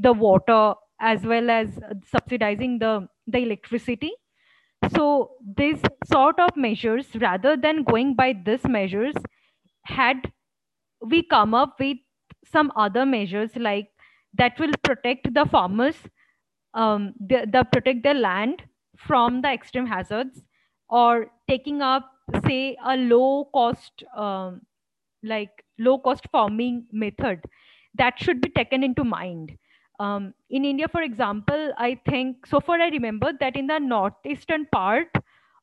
[0.00, 4.12] the water as well as subsidizing the the electricity
[4.94, 9.14] so these sort of measures rather than going by these measures
[9.84, 10.32] had
[11.02, 11.98] we come up with
[12.44, 13.90] some other measures like
[14.34, 15.96] that will protect the farmers
[16.74, 18.62] um, the, the protect their land
[18.96, 20.42] from the extreme hazards
[20.88, 22.10] or taking up
[22.46, 24.62] say a low cost um,
[25.22, 27.40] like low cost farming method
[27.94, 29.56] that should be taken into mind
[29.98, 34.66] um, in india for example i think so far i remember that in the northeastern
[34.78, 35.08] part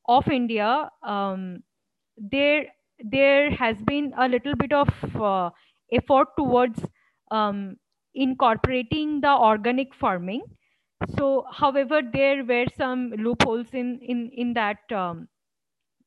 [0.08, 0.70] of india
[1.04, 1.64] um,
[2.18, 2.66] there
[3.00, 5.50] there has been a little bit of uh,
[5.92, 6.86] effort towards
[7.32, 7.78] um,
[8.14, 10.44] incorporating the organic farming.
[11.18, 15.28] So, however, there were some loopholes in in in that um,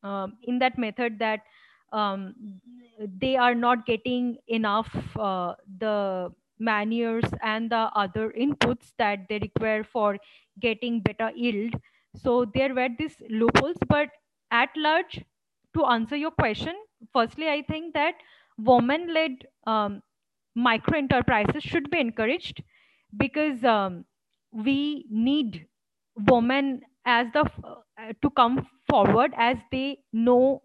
[0.03, 1.41] um, in that method that
[1.93, 2.61] um,
[2.99, 9.85] they are not getting enough uh, the manures and the other inputs that they require
[9.85, 10.19] for
[10.61, 11.75] getting better yield.
[12.17, 14.11] So there were these loopholes, but
[14.51, 15.25] at large,
[15.77, 16.75] to answer your question,
[17.13, 18.15] firstly, I think that
[18.59, 20.03] women-led um,
[20.55, 22.63] micro enterprises should be encouraged
[23.17, 24.05] because um,
[24.53, 25.67] we need
[26.29, 30.63] women as the uh, to come forward as they know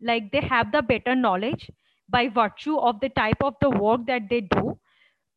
[0.00, 1.70] like they have the better knowledge
[2.08, 4.78] by virtue of the type of the work that they do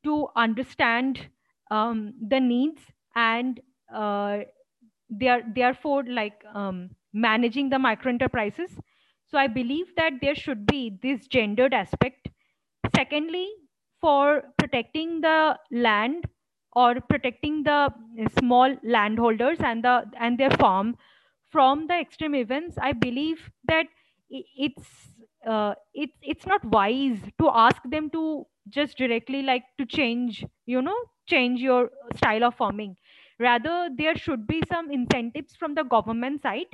[0.04, 1.30] to understand
[1.72, 2.82] um, the needs
[3.16, 3.60] and
[3.94, 4.40] uh,
[5.10, 8.80] they are therefore like um, managing the micro enterprises.
[9.26, 12.30] So i believe that there should be this gendered aspect.
[12.96, 13.50] Secondly
[14.02, 16.26] for protecting the land
[16.74, 17.94] or protecting the
[18.40, 20.96] small landholders and the and their farm
[21.52, 23.88] from the extreme events i believe that
[24.30, 25.10] it's
[25.46, 30.82] uh, it's it's not wise to ask them to just directly like to change you
[30.82, 30.98] know
[31.28, 32.96] change your style of farming.
[33.40, 36.68] Rather there should be some incentives from the government side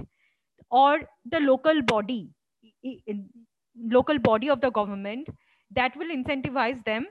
[0.71, 2.31] or the local body
[3.95, 5.27] local body of the government
[5.71, 7.07] that will incentivize them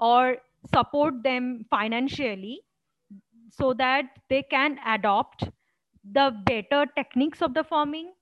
[0.00, 0.38] or
[0.74, 2.60] support them financially
[3.50, 5.44] so that they can adopt
[6.04, 8.12] the better techniques of the farming.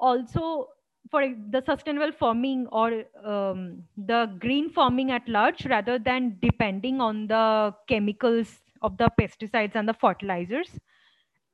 [0.00, 0.68] Also
[1.10, 7.26] for the sustainable farming or um, the green farming at large rather than depending on
[7.26, 10.78] the chemicals of the pesticides and the fertilizers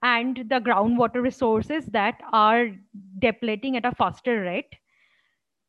[0.03, 2.71] and the groundwater resources that are
[3.19, 4.75] depleting at a faster rate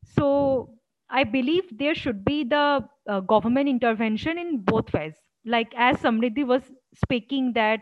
[0.04, 0.78] so
[1.10, 5.14] I believe there should be the uh, government intervention in both ways.
[5.44, 6.62] Like as Samriddhi was
[6.94, 7.80] speaking that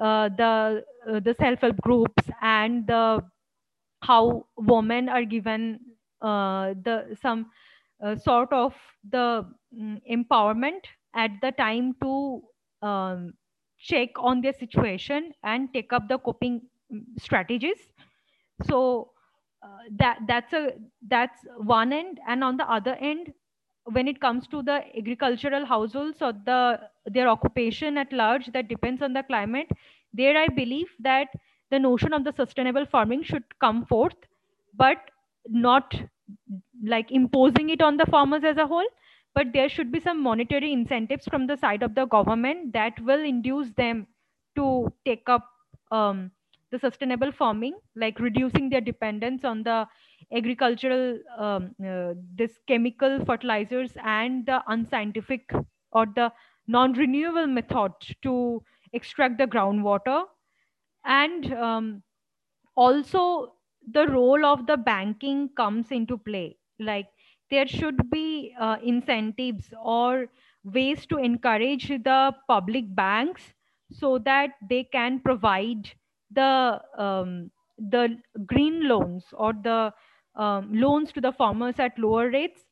[0.00, 3.22] uh, the uh, the self-help groups and the
[4.06, 5.80] how women are given
[6.20, 7.50] uh, the some
[8.02, 8.74] uh, sort of
[9.08, 9.26] the
[9.80, 10.84] um, empowerment
[11.14, 12.42] at the time to
[12.82, 13.34] um,
[13.78, 16.60] check on their situation and take up the coping
[16.92, 17.92] mm, strategies.
[18.64, 19.12] So
[19.62, 20.72] uh, that that's a
[21.08, 23.32] that's one end and on the other end
[23.84, 29.02] when it comes to the agricultural households or the their occupation at large that depends
[29.02, 29.70] on the climate
[30.12, 31.28] there i believe that
[31.74, 34.28] the notion of the sustainable farming should come forth
[34.84, 35.10] but
[35.66, 35.94] not
[36.96, 38.90] like imposing it on the farmers as a whole
[39.34, 43.24] but there should be some monetary incentives from the side of the government that will
[43.24, 44.06] induce them
[44.56, 45.50] to take up
[45.90, 46.30] um,
[46.70, 49.86] the sustainable farming, like reducing their dependence on the
[50.34, 55.50] agricultural, um, uh, this chemical fertilizers and the unscientific
[55.92, 56.32] or the
[56.66, 58.62] non-renewable method to
[58.92, 60.24] extract the groundwater.
[61.04, 62.02] And um,
[62.76, 63.54] also
[63.90, 66.58] the role of the banking comes into play.
[66.78, 67.08] Like
[67.50, 70.28] there should be uh, incentives or
[70.64, 73.52] ways to encourage the public banks
[73.92, 75.90] so that they can provide
[76.30, 79.92] the um, the green loans or the
[80.36, 82.64] um, loans to the farmers at lower rates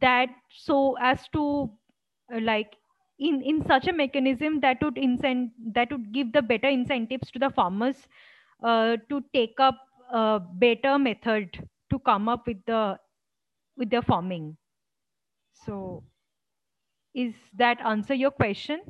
[0.00, 1.70] that so as to
[2.34, 2.76] uh, like
[3.28, 7.38] in in such a mechanism that would incent that would give the better incentives to
[7.44, 8.06] the farmers
[8.62, 9.78] uh, to take up
[10.10, 11.60] a better method
[11.90, 12.98] to come up with the
[13.76, 14.56] with their farming.
[15.64, 16.04] So
[17.14, 18.80] is that answer your question?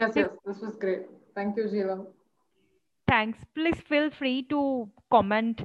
[0.00, 1.06] Yes yes this was great.
[1.34, 2.00] Thank you Jiva
[3.10, 3.38] thanks.
[3.54, 5.62] Please feel free to comment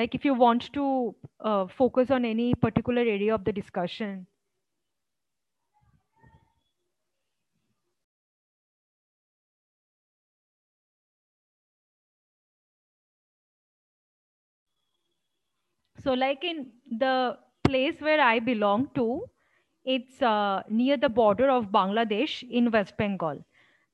[0.00, 4.26] like if you want to uh, focus on any particular area of the discussion
[16.02, 16.70] so like in
[17.04, 19.06] the place where i belong to
[19.84, 23.44] it's uh, near the border of bangladesh in west bengal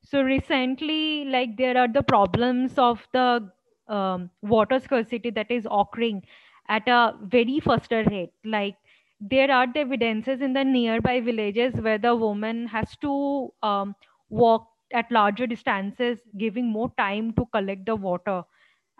[0.09, 3.51] so recently, like there are the problems of the
[3.89, 6.23] um, water scarcity that is occurring
[6.69, 8.33] at a very faster rate.
[8.45, 8.77] Like
[9.21, 13.97] there are the evidences in the nearby villages where the woman has to um,
[14.29, 18.45] walk at larger distances, giving more time to collect the water.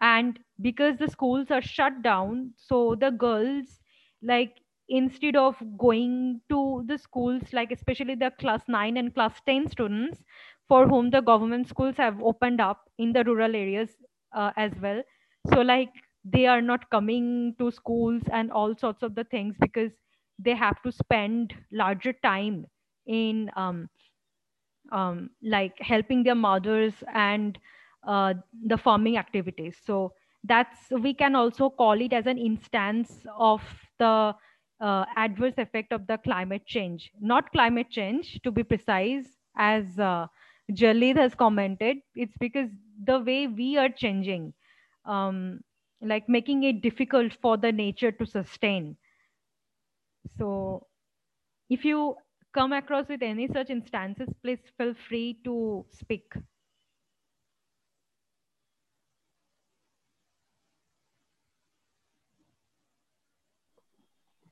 [0.01, 3.81] And because the schools are shut down, so the girls
[4.23, 9.67] like instead of going to the schools, like especially the class 9 and class 10
[9.69, 10.23] students,
[10.69, 13.97] for whom the government schools have opened up in the rural areas
[14.35, 15.03] uh, as well.
[15.53, 15.91] So like
[16.25, 19.93] they are not coming to schools and all sorts of the things because
[20.39, 22.67] they have to spend larger time
[23.07, 23.89] in um,
[24.93, 27.59] um, like helping their mothers and
[28.07, 28.35] uh,
[28.67, 29.77] the farming activities.
[29.85, 30.13] So
[30.45, 33.63] that's we can also call it as an instance of
[33.99, 34.35] the
[34.81, 37.11] uh, adverse effect of the climate change.
[37.21, 39.27] Not climate change, to be precise,
[39.57, 40.27] as uh,
[40.73, 41.99] Jalid has commented.
[42.15, 42.69] It's because
[43.05, 44.53] the way we are changing,
[45.05, 45.61] um,
[46.03, 48.97] like making it difficult for the nature to sustain.
[50.39, 50.87] So
[51.71, 52.17] if you
[52.53, 56.33] come across with any such instances, please feel free to speak.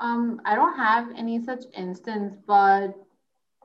[0.02, 2.94] Um, I don't have any such instance, but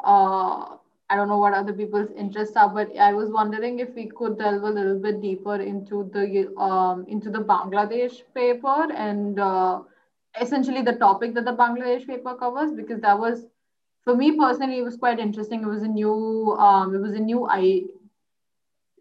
[0.03, 0.77] uh,
[1.09, 2.69] I don't know what other people's interests are.
[2.69, 7.05] But I was wondering if we could delve a little bit deeper into the um,
[7.07, 9.81] into the Bangladesh paper and uh,
[10.39, 13.47] essentially the topic that the Bangladesh paper covers, because that was
[14.03, 15.63] for me personally, it was quite interesting.
[15.63, 17.81] It was a new, um, it was a new I,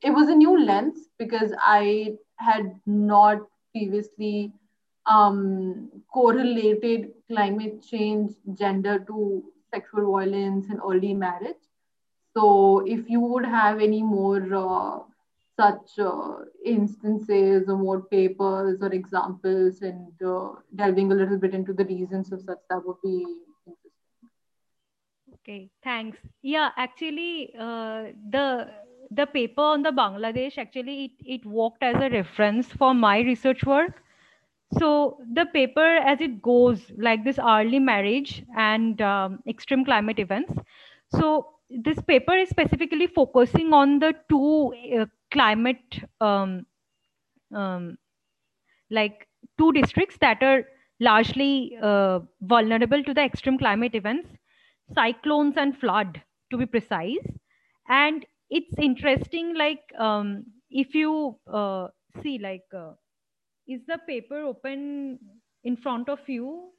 [0.02, 4.52] it was a new lens because I had not previously
[5.06, 9.42] um, correlated climate change, gender to
[9.72, 11.62] sexual violence and early marriage.
[12.36, 15.00] So, if you would have any more uh,
[15.56, 21.72] such uh, instances or more papers or examples and uh, delving a little bit into
[21.72, 23.24] the reasons of such, that would be
[23.66, 23.90] interesting.
[25.34, 26.18] Okay, thanks.
[26.42, 28.68] Yeah, actually, uh, the
[29.10, 33.64] the paper on the Bangladesh actually it, it worked as a reference for my research
[33.64, 34.02] work
[34.72, 40.52] so the paper as it goes like this early marriage and um, extreme climate events.
[41.14, 46.66] So this paper is specifically focusing on the two uh, climate um,
[47.54, 47.98] um,
[48.90, 49.26] like
[49.58, 50.64] two districts that are
[51.00, 54.28] largely uh, vulnerable to the extreme climate events
[54.94, 57.26] cyclones and flood to be precise.
[57.88, 61.88] And it's interesting like um, if you uh,
[62.22, 62.92] see like uh,
[63.66, 65.18] is the paper open
[65.64, 66.70] in front of you?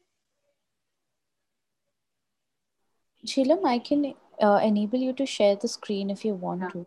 [3.25, 6.69] Jhilam, I can uh, enable you to share the screen if you want yeah.
[6.69, 6.85] to.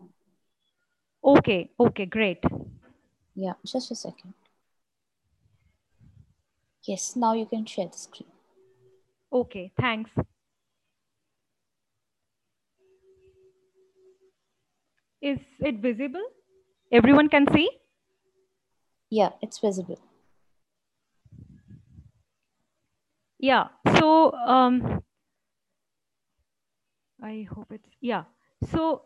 [1.22, 2.42] Okay, okay, great.
[3.34, 4.34] Yeah, just a second.
[6.84, 8.30] Yes, now you can share the screen.
[9.32, 10.10] Okay, thanks.
[15.20, 16.24] Is it visible?
[16.90, 17.68] Everyone can see?
[19.10, 19.98] Yeah, it's visible.
[23.38, 25.02] Yeah, so um,
[27.22, 28.24] I hope it's, yeah.
[28.70, 29.02] So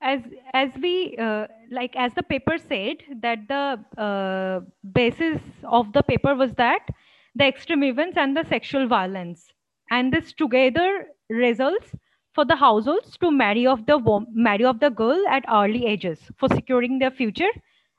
[0.00, 0.20] as
[0.52, 4.60] as we uh, like as the paper said that the uh,
[4.92, 6.86] basis of the paper was that
[7.34, 9.52] the extreme events and the sexual violence
[9.90, 11.94] and this together results
[12.34, 13.98] for the households to marry off the
[14.32, 17.50] marry off the girl at early ages for securing their future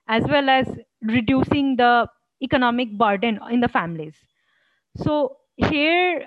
[0.07, 0.67] as well as
[1.01, 2.07] reducing the
[2.41, 4.15] economic burden in the families.
[4.97, 6.25] So here,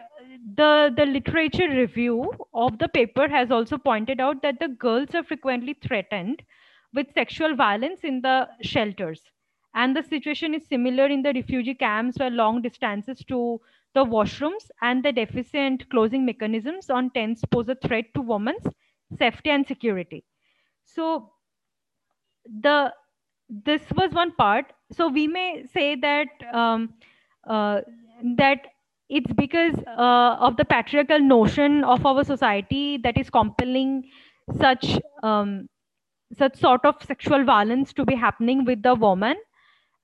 [0.57, 5.25] the, the literature review of the paper has also pointed out that the girls are
[5.25, 6.43] frequently threatened
[6.95, 9.23] with sexual violence in the shelters.
[9.75, 13.61] And the situation is similar in the refugee camps where long distances to
[13.95, 18.67] the washrooms and the deficient closing mechanisms on tents pose a threat to women's
[19.19, 20.25] safety and security.
[20.85, 21.33] So
[22.45, 22.93] the
[23.65, 24.73] this was one part.
[24.93, 26.95] So we may say that um,
[27.47, 27.81] uh,
[28.37, 28.67] that
[29.09, 34.11] it's because uh, of the patriarchal notion of our society that is compelling
[34.59, 35.69] such um,
[36.37, 39.37] such sort of sexual violence to be happening with the woman.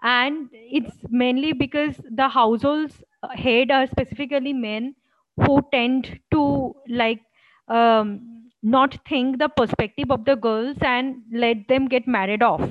[0.02, 3.02] And it's mainly because the households
[3.34, 4.94] head are specifically men
[5.36, 7.20] who tend to like
[7.68, 12.62] um, not think the perspective of the girls and let them get married off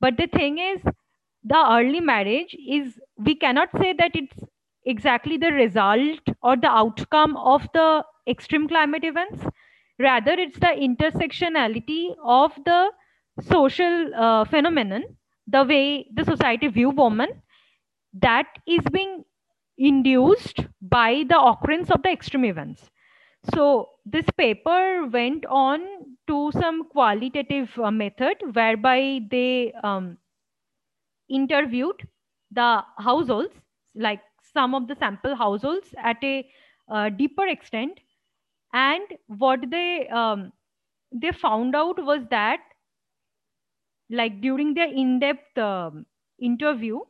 [0.00, 0.80] but the thing is
[1.44, 4.38] the early marriage is we cannot say that it's
[4.84, 9.44] exactly the result or the outcome of the extreme climate events.
[9.98, 12.90] Rather it's the intersectionality of the
[13.40, 15.04] social uh, phenomenon
[15.46, 17.28] the way the society view women
[18.12, 19.24] that is being
[19.78, 22.90] induced by the occurrence of the extreme events.
[23.54, 25.80] So this paper went on
[26.28, 30.18] to some qualitative uh, method whereby they um,
[31.28, 32.08] interviewed
[32.50, 33.54] the households,
[33.94, 34.20] like
[34.52, 36.48] some of the sample households at a
[36.88, 38.00] uh, deeper extent.
[38.72, 40.52] And what they um,
[41.12, 42.60] they found out was that,
[44.10, 46.06] like during their in-depth um,
[46.38, 47.00] interview,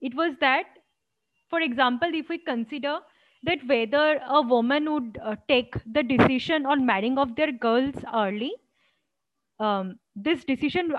[0.00, 0.66] it was that
[1.48, 3.00] for example, if we consider
[3.44, 8.52] that whether a woman would uh, take the decision on marrying of their girls early
[9.60, 10.92] um, this decision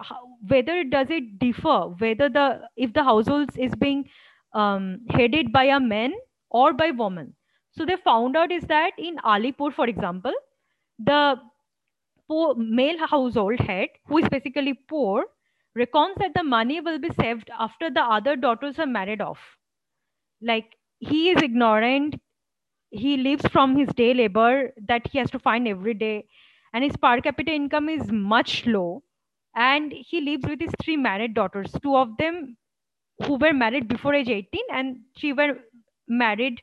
[0.47, 4.09] whether it does it differ whether the if the households is being
[4.53, 6.13] um, headed by a man
[6.49, 7.35] or by woman?
[7.71, 10.33] So they found out is that in alipur for example
[10.97, 11.35] the
[12.27, 15.25] poor male household head who is basically poor
[15.75, 19.39] reckons that the money will be saved after the other daughters are married off.
[20.41, 22.15] Like he is ignorant
[22.91, 26.27] he lives from his day labor that he has to find every day.
[26.73, 29.03] And his per capita income is much low.
[29.55, 31.71] And he lives with his three married daughters.
[31.83, 32.57] Two of them
[33.25, 35.59] who were married before age 18 and three were
[36.07, 36.61] married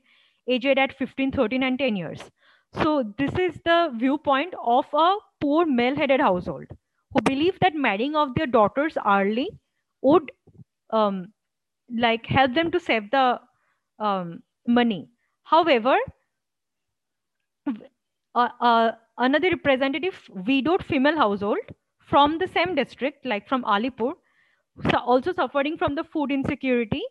[0.48, 2.30] aged at 15 13 and 10 years.
[2.72, 6.66] So this is the viewpoint of a poor male headed household
[7.12, 9.50] who believe that marrying of their daughters early
[10.02, 10.30] would
[10.90, 11.32] um,
[11.96, 13.40] like help them to save the
[13.98, 15.08] um, money
[15.52, 15.96] however
[18.34, 21.58] uh, uh, another representative widowed female household
[21.98, 24.12] from the same district, like from Alipur,
[25.06, 27.02] also suffering from the food insecurity.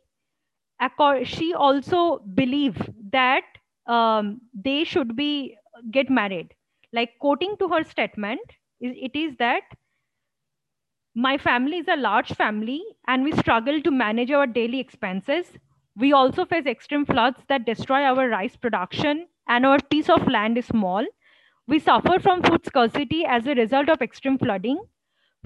[1.23, 3.43] She also believed that
[3.87, 5.57] um, they should be
[5.91, 6.53] get married.
[6.93, 8.41] Like quoting to her statement,
[8.79, 9.63] it is that
[11.13, 15.57] my family is a large family and we struggle to manage our daily expenses.
[15.97, 20.57] We also face extreme floods that destroy our rice production and our piece of land
[20.57, 21.05] is small.
[21.67, 24.79] We suffer from food scarcity as a result of extreme flooding.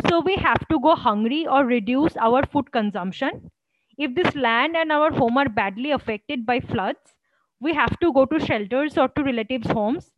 [0.09, 3.51] So we have to go hungry or reduce our food consumption.
[3.97, 7.15] If this land and our home are badly affected by floods,
[7.59, 10.11] we have to go to shelters or to relatives' homes.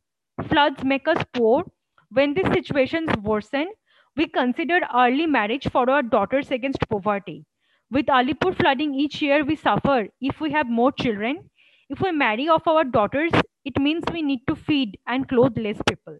[0.47, 1.65] Floods make us poor.
[2.09, 3.71] When these situations worsen,
[4.15, 7.45] we consider early marriage for our daughters against poverty.
[7.91, 11.49] With Alipur flooding each year, we suffer if we have more children.
[11.89, 13.31] If we marry off our daughters,
[13.65, 16.17] it means we need to feed and clothe less people.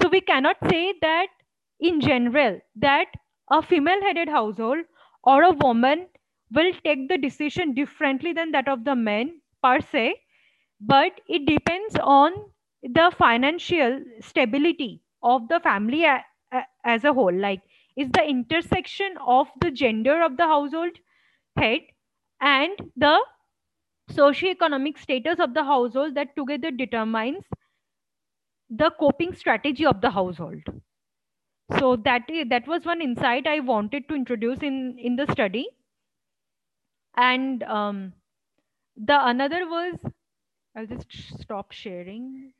[0.00, 1.26] So we cannot say that
[1.80, 3.06] in general that
[3.50, 4.84] a female headed household
[5.24, 6.06] or a woman
[6.52, 10.20] will take the decision differently than that of the men per se,
[10.80, 12.32] but it depends on
[12.82, 16.06] the financial stability of the family
[16.84, 17.34] as a whole.
[17.34, 17.60] Like,
[18.00, 20.98] is the intersection of the gender of the household
[21.56, 21.80] head
[22.40, 23.18] and the
[24.12, 27.44] socioeconomic status of the household that together determines
[28.70, 30.62] the coping strategy of the household.
[31.78, 35.68] So that that was one insight i wanted to introduce in in the study.
[37.16, 38.14] And um,
[38.96, 39.94] the another was
[40.76, 42.52] i'll just stop sharing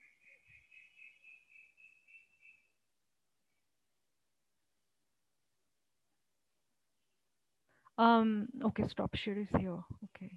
[8.07, 10.30] um okay stop share is here okay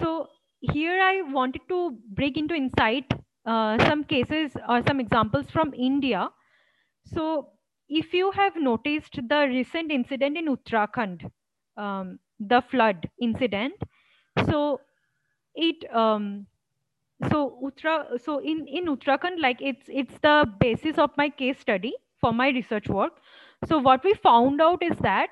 [0.00, 0.28] so
[0.60, 3.12] here I wanted to break into insight
[3.46, 6.28] uh, some cases or some examples from India.
[7.06, 7.48] So
[7.88, 11.30] if you have noticed the recent incident in Uttarakhand,
[11.76, 13.74] um, the flood incident,
[14.46, 14.80] so
[15.54, 16.46] it um,
[17.30, 21.94] so Uttara, so in in Uttarakhand, like it's it's the basis of my case study
[22.20, 23.18] for my research work.
[23.66, 25.28] So what we found out is that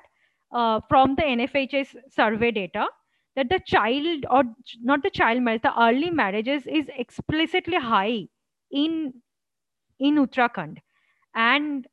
[0.51, 2.87] uh, from the NFHS survey data,
[3.35, 4.43] that the child or
[4.81, 8.27] not the child marriage, the early marriages is explicitly high
[8.71, 9.21] in
[9.99, 10.77] in Uttarakhand.
[11.35, 11.87] And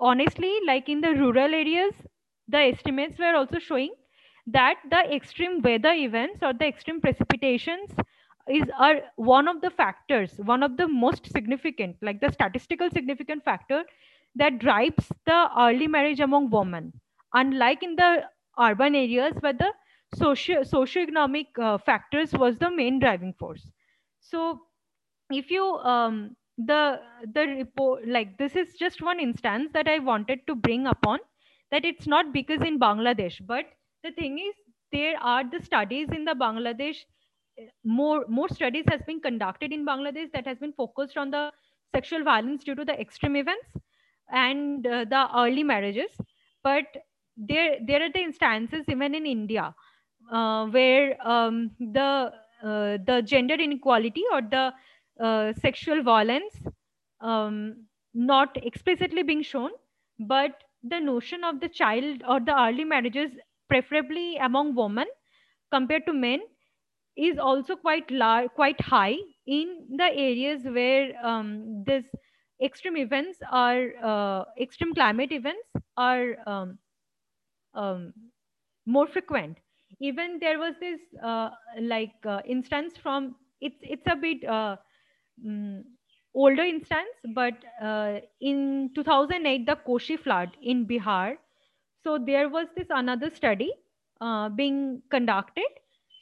[0.00, 1.94] honestly, like in the rural areas,
[2.48, 3.94] the estimates were also showing
[4.46, 7.94] that the extreme weather events or the extreme precipitations
[8.48, 13.44] is are one of the factors, one of the most significant, like the statistical significant
[13.44, 13.84] factor
[14.34, 16.92] that drives the early marriage among women.
[17.34, 18.28] Unlike in the
[18.58, 19.72] urban areas where the
[20.14, 23.66] socio socioeconomic uh, factors was the main driving force.
[24.20, 24.66] So
[25.30, 25.64] if you
[25.94, 27.00] um, the
[27.34, 31.18] the report like this is just one instance that i wanted to bring upon
[31.70, 33.64] that it's not because in bangladesh but
[34.04, 34.54] the thing is
[34.92, 36.98] there are the studies in the bangladesh
[37.84, 41.52] more more studies has been conducted in bangladesh that has been focused on the
[41.94, 43.76] sexual violence due to the extreme events
[44.30, 46.10] and uh, the early marriages.
[46.62, 46.86] But
[47.36, 49.74] there there are the instances even in india
[50.32, 54.72] uh, where um, the uh, the gender inequality or the
[55.20, 56.54] uh, sexual violence
[57.20, 59.70] um, not explicitly being shown,
[60.18, 63.32] but the notion of the child or the early marriages,
[63.68, 65.06] preferably among women
[65.72, 66.40] compared to men,
[67.16, 69.16] is also quite large, quite high
[69.46, 72.04] in the areas where um, this
[72.62, 76.78] extreme events are uh, extreme climate events are um,
[77.74, 78.12] um,
[78.86, 79.58] more frequent
[80.00, 81.50] even there was this uh,
[81.80, 84.76] like uh, instance from it's it's a bit uh,
[85.46, 85.84] um,
[86.34, 91.36] older instance, but uh, in 2008, the Koshi flood in Bihar.
[92.02, 93.70] So there was this another study
[94.20, 95.68] uh, being conducted.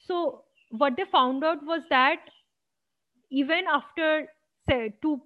[0.07, 2.19] So what they found out was that
[3.31, 4.27] even after
[4.69, 5.21] say two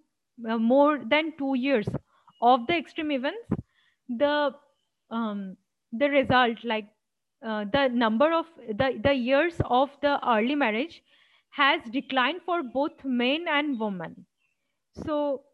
[0.48, 1.86] uh, more than two years
[2.40, 3.48] of the extreme events,
[4.08, 4.52] the
[5.10, 5.56] um,
[5.98, 6.88] the result like
[7.44, 11.02] uh, the number of the, the years of the early marriage
[11.50, 14.26] has declined for both men and women.
[15.04, 15.44] So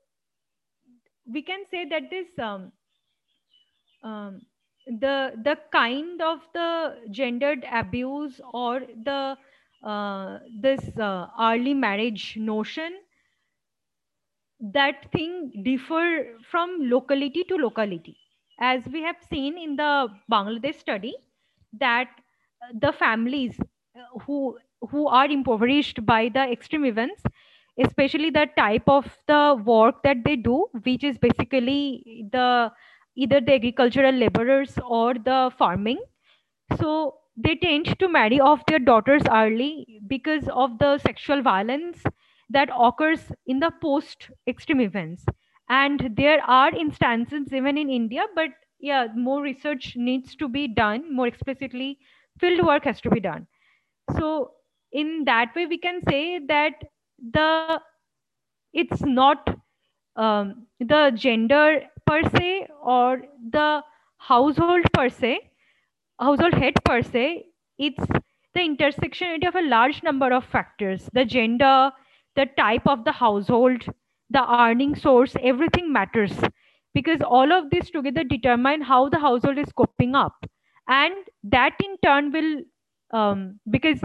[1.27, 2.73] we can say that this um,
[4.03, 4.43] um,
[4.87, 9.37] the the kind of the gendered abuse or the
[9.83, 12.93] uh, this uh, early marriage notion
[14.73, 18.20] that thing differ from locality to locality
[18.61, 21.15] as we have seen in the bangladesh study
[21.79, 22.09] that
[22.75, 24.59] the families uh, who
[24.91, 27.23] who are impoverished by the extreme events
[27.85, 32.71] especially the type of the work that they do which is basically the
[33.17, 35.99] either the agricultural laborers or the farming.
[36.79, 42.03] So they tend to marry off their daughters early because of the sexual violence
[42.51, 45.25] that occurs in the post extreme events
[45.71, 48.51] and there are instances even in india but
[48.81, 51.15] yeah more research needs to be done.
[51.15, 51.99] More explicitly
[52.39, 53.47] field work has to be done.
[54.19, 54.53] So
[54.93, 56.73] in that way we can say that
[57.33, 57.81] the
[58.73, 59.49] it's not
[60.17, 63.83] um, the gender per se or the
[64.17, 65.39] household per se
[66.21, 67.47] household head per se
[67.79, 68.07] it's
[68.55, 71.09] the intersectionality of a large number of factors.
[71.13, 71.93] The gender
[72.37, 73.85] the type of the household
[74.31, 76.33] the earning source everything matters.
[76.95, 80.35] Because all of this together determine how the household is coping up.
[80.89, 81.15] And
[81.45, 82.63] that in turn will
[83.13, 84.01] um, because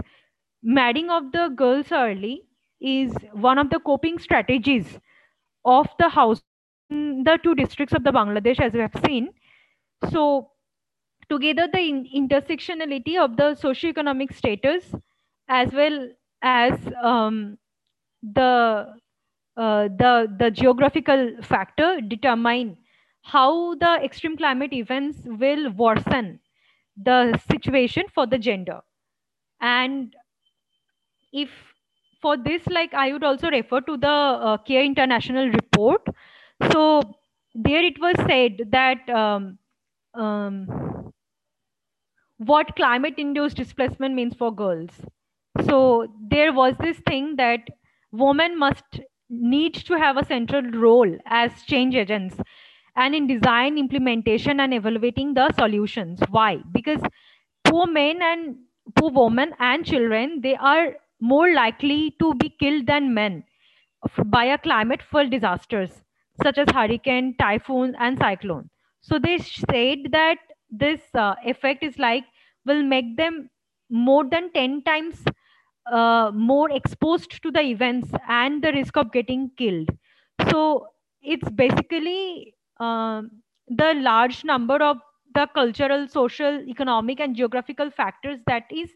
[0.62, 2.42] marrying of the girls early
[2.80, 4.98] is one of the coping strategies
[5.64, 6.42] of the house
[6.88, 9.30] the two districts of the bangladesh as we have seen.
[10.10, 10.50] So
[11.28, 14.94] together the in intersectionality of the socioeconomic status
[15.48, 16.08] as well
[16.42, 17.58] as um,
[18.22, 18.94] the
[19.56, 22.76] uh, the the geographical factor determine
[23.22, 26.40] how the extreme climate events will worsen
[26.96, 28.80] the situation for the gender.
[29.60, 30.14] And
[31.32, 31.50] if
[32.22, 34.08] for this like i would also refer to the
[34.48, 36.02] uh, care international report.
[36.72, 37.02] So
[37.54, 39.58] there it was said that um,
[40.14, 41.12] um,
[42.38, 44.90] what climate induced displacement means for girls.
[45.66, 47.60] So there was this thing that
[48.12, 52.36] women must need to have a central role as change agents
[52.96, 56.20] and in design implementation and evaluating the solutions.
[56.30, 56.58] Why?
[56.72, 57.00] Because
[57.64, 58.56] poor men and
[58.96, 63.44] poor women and children they are more likely to be killed than men
[64.26, 66.02] by a climate full disasters
[66.42, 68.68] such as hurricane typhoon and cyclone.
[69.00, 70.38] So they said that
[70.70, 72.24] this uh, effect is like
[72.64, 73.50] will make them
[73.88, 75.24] more than 10 times
[75.90, 79.88] uh, more exposed to the events and the risk of getting killed.
[80.50, 80.88] So
[81.22, 83.30] it's basically um,
[83.68, 84.98] the large number of
[85.34, 88.90] the cultural social economic and geographical factors that is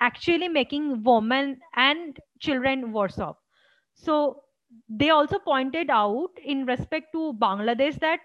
[0.00, 3.36] actually making women and children worse off.
[3.94, 4.42] So
[4.88, 8.20] they also pointed out in respect to bangladesh that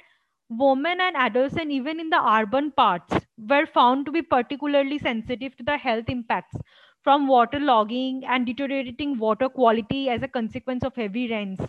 [0.50, 5.64] women and adults even in the urban parts were found to be particularly sensitive to
[5.64, 6.58] the health impacts
[7.04, 11.60] from water logging and deteriorating water quality as a consequence of heavy rains.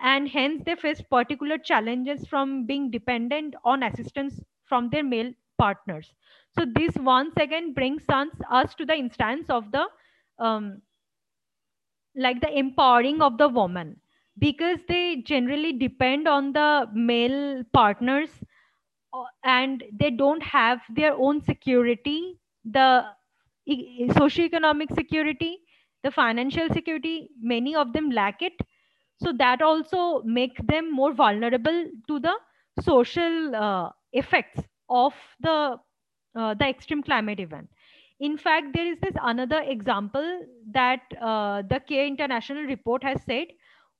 [0.00, 6.14] And hence they face particular challenges from being dependent on assistance from their male partners.
[6.58, 9.86] So this once again brings us, to the instance of the
[10.38, 10.82] um,
[12.16, 14.00] like the empowering of the woman.
[14.38, 18.30] Because they generally depend on the male partners
[19.12, 22.38] uh, and they don't have their own security.
[22.64, 23.04] The
[23.68, 25.58] socioeconomic security
[26.02, 28.52] the financial security many of them lack it
[29.22, 32.34] so that also make them more vulnerable to the
[32.80, 35.76] social uh, effects of the
[36.36, 37.68] uh, the extreme climate event.
[38.20, 43.48] In fact, there is this another example that uh, the Care International report has said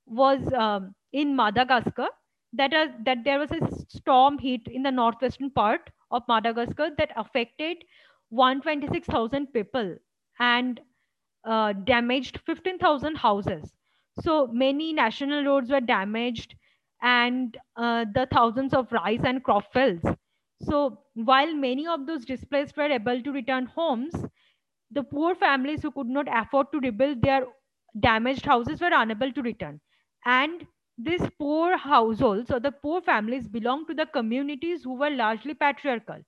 [0.06, 2.08] was um, in Madagascar
[2.52, 7.10] that, uh, that there was a storm hit in the northwestern part of Madagascar that
[7.16, 7.78] affected
[8.30, 9.96] 126,000 people
[10.38, 10.80] and
[11.44, 13.72] uh, damaged 15,000 houses.
[14.20, 16.54] So many national roads were damaged
[17.02, 20.04] and uh, the thousands of rice and crop fields
[20.62, 24.12] so while many of those displaced were able to return homes,
[24.90, 27.46] the poor families who could not afford to rebuild their
[28.00, 29.80] damaged houses were unable to return.
[30.26, 30.66] And
[30.98, 36.22] these poor households or the poor families belong to the communities who were largely patriarchal.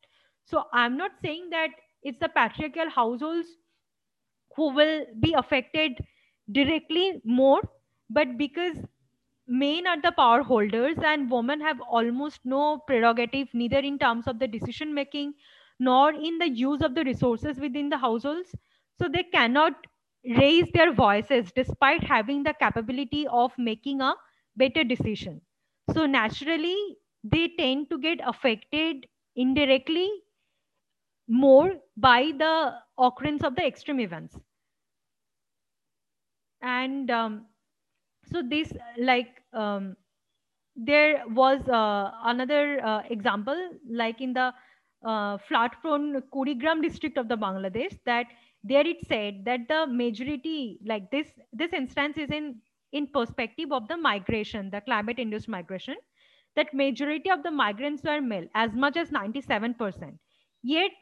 [0.44, 1.70] So I'm not saying that
[2.02, 3.48] it's the patriarchal households
[4.56, 6.04] who will be affected
[6.50, 7.62] directly more,
[8.10, 8.78] but because
[9.46, 14.38] men are the power holders and women have almost no prerogative neither in terms of
[14.38, 15.34] the decision making
[15.80, 18.54] nor in the use of the resources within the households
[18.98, 19.86] so they cannot
[20.38, 24.14] raise their voices despite having the capability of making a
[24.56, 25.40] better decision.
[25.92, 30.10] So naturally they tend to get affected indirectly
[31.28, 34.36] more by the occurrence of the extreme events.
[36.62, 37.46] And um,
[38.32, 39.96] so this like um,
[40.76, 44.52] there was uh, another uh, example like in the
[45.04, 48.26] uh, flood prone Kurigram district of the Bangladesh that
[48.62, 52.60] there it said that the majority like this this instance is in
[52.92, 55.96] in perspective of the migration the climate induced migration
[56.54, 60.16] that majority of the migrants were male as much as 97%
[60.62, 60.92] yet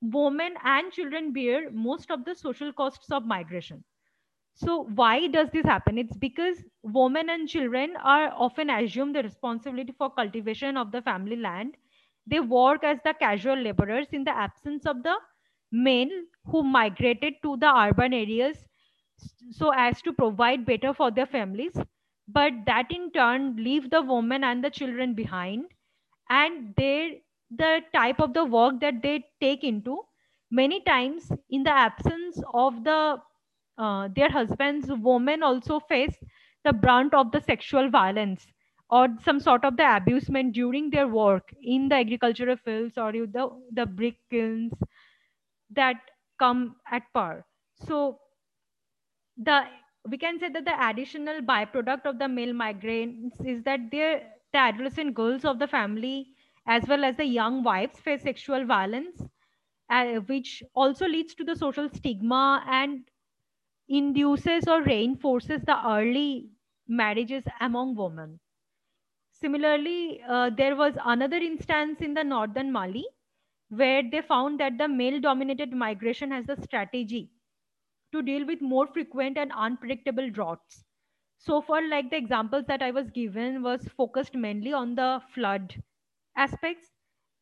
[0.00, 3.84] women and children bear most of the social costs of migration.
[4.54, 5.98] So why does this happen?
[5.98, 11.36] It's because women and children are often assumed the responsibility for cultivation of the family
[11.36, 11.76] land.
[12.26, 15.16] They work as the casual laborers in the absence of the
[15.72, 18.66] men who migrated to the urban areas
[19.50, 21.76] so as to provide better for their families.
[22.26, 25.66] But that in turn leave the women and the children behind
[26.30, 30.02] and they the type of the work that they take into
[30.50, 33.18] many times in the absence of the
[33.78, 36.16] uh, their husbands women also face
[36.64, 38.46] the brunt of the sexual violence
[38.90, 43.48] or some sort of the abusement during their work in the agricultural fields or the,
[43.72, 44.72] the brick kilns
[45.70, 45.96] that
[46.38, 47.46] come at par.
[47.74, 48.20] So
[49.36, 49.64] the
[50.08, 54.22] we can say that the additional byproduct of the male migrants is that the
[54.54, 56.34] adolescent girls of the family
[56.68, 59.22] as well as the young wives face sexual violence,
[59.90, 63.10] uh, which also leads to the social stigma and
[63.88, 66.50] induces or reinforces the early
[66.88, 68.40] marriages among women.
[69.32, 73.06] Similarly, uh, there was another instance in the northern Mali
[73.70, 77.30] where they found that the male dominated migration has a strategy
[78.12, 80.84] to deal with more frequent and unpredictable droughts.
[81.38, 85.82] So far, like the examples that I was given was focused mainly on the flood
[86.38, 86.88] aspects,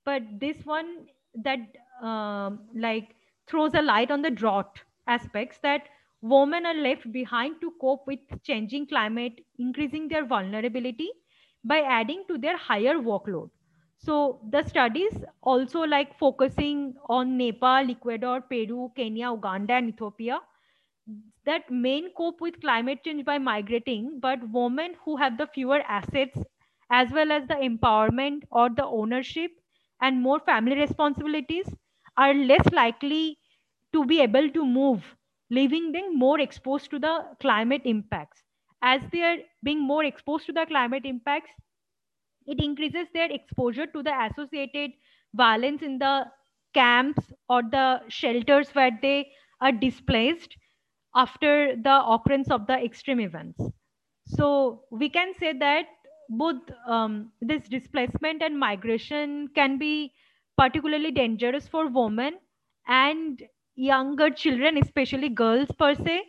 [0.04, 1.60] but this one that
[2.02, 3.14] um, like
[3.48, 5.88] throws a light on the drought aspects that
[6.22, 11.10] women are left behind to cope with changing climate, increasing their vulnerability
[11.64, 13.50] by adding to their higher workload.
[13.98, 20.40] So the studies also like focusing on Nepal, Ecuador, Peru, Kenya, Uganda, and Ethiopia
[21.44, 26.38] that men cope with climate change by migrating, but women who have the fewer assets
[26.90, 29.50] as well as the empowerment or the ownership
[30.00, 31.74] and more family responsibilities
[32.16, 33.38] are less likely
[33.92, 35.16] to be able to move,
[35.50, 38.42] leaving them more exposed to the climate impacts
[38.82, 41.50] as they are being more exposed to the climate impacts,
[42.46, 44.92] it increases their exposure to the associated
[45.34, 46.26] violence in the
[46.74, 49.30] camps or the shelters where they
[49.60, 50.56] are displaced
[51.14, 53.60] after the occurrence of the extreme events.
[54.26, 55.86] So we can say that
[56.28, 60.12] both um, this displacement and migration can be
[60.56, 62.38] particularly dangerous for women
[62.88, 63.42] and
[63.74, 66.22] younger children, especially girls per se,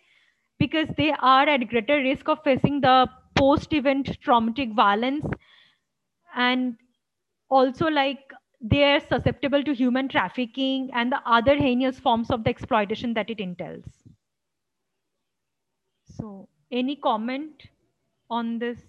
[0.60, 5.26] because they are at greater risk of facing the post event traumatic violence
[6.36, 6.78] and
[7.50, 8.20] also like
[8.60, 13.30] they are susceptible to human trafficking and the other heinous forms of the exploitation that
[13.30, 13.86] it entails.
[16.06, 17.64] So any comment
[18.30, 18.80] on this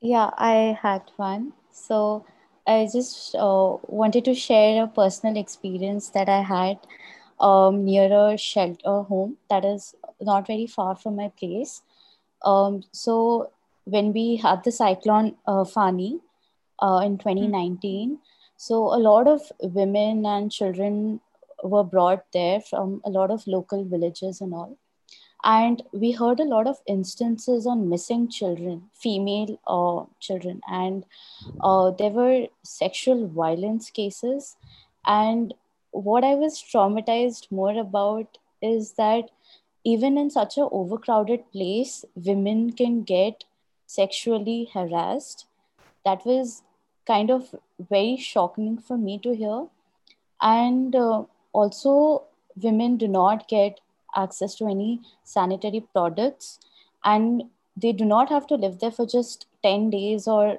[0.00, 1.52] yeah i had one.
[1.72, 2.24] So
[2.66, 6.78] I just uh, wanted to share a personal experience that I had
[7.40, 11.82] um, near a shelter home that is not very far from my place.
[12.44, 13.50] Um, so
[13.84, 16.20] when we had the cyclone uh, Fani
[16.82, 18.18] uh, in 2019,
[18.56, 21.20] so a lot of women and children
[21.64, 24.76] were brought there from a lot of local villages and all
[25.42, 30.60] and we heard a lot of instances on missing children female uh, children.
[30.70, 31.04] And
[31.60, 34.56] uh, there were sexual violence cases.
[35.06, 35.54] And
[35.92, 39.30] what i was traumatized more about is that
[39.82, 43.44] even in such an overcrowded place women can get
[43.86, 45.46] sexually harassed.
[46.04, 46.62] That was
[47.06, 49.66] kind of very shocking for me to hear.
[50.40, 52.24] And uh, also
[52.56, 53.80] women do not get
[54.16, 56.58] access to any sanitary products.
[57.04, 57.44] And
[57.76, 60.58] they do not have to live there for just 10 days or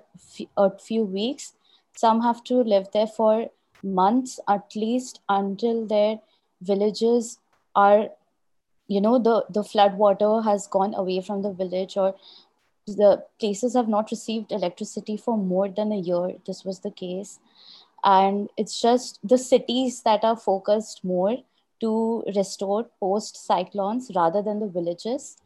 [0.57, 1.53] a few weeks.
[1.95, 3.49] Some have to live there for
[3.83, 6.19] months at least until their
[6.61, 7.39] villages
[7.75, 8.09] are
[8.87, 12.13] you know the the flood water has gone away from the village or
[12.87, 16.33] the places have not received electricity for more than a year.
[16.45, 17.39] This was the case.
[18.03, 21.37] And it's just the cities that are focused more
[21.81, 25.37] to restore post cyclones rather than the villages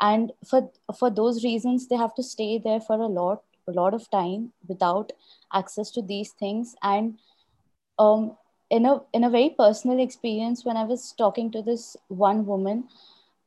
[0.00, 0.60] and for
[0.98, 4.52] for those reasons they have to stay there for a lot a lot of time
[4.68, 5.12] without
[5.52, 7.18] access to these things and
[7.98, 8.36] um,
[8.70, 12.84] in a in a very personal experience when i was talking to this one woman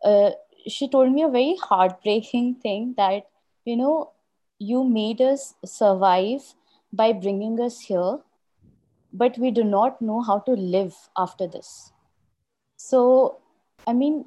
[0.04, 0.32] uh,
[0.68, 3.28] she told me a very heartbreaking thing that
[3.66, 4.12] you know
[4.60, 6.54] you made us survive
[6.94, 8.20] by bringing us here
[9.22, 11.94] but we do not know how to live after this.
[12.86, 13.38] So,
[13.88, 14.26] I mean,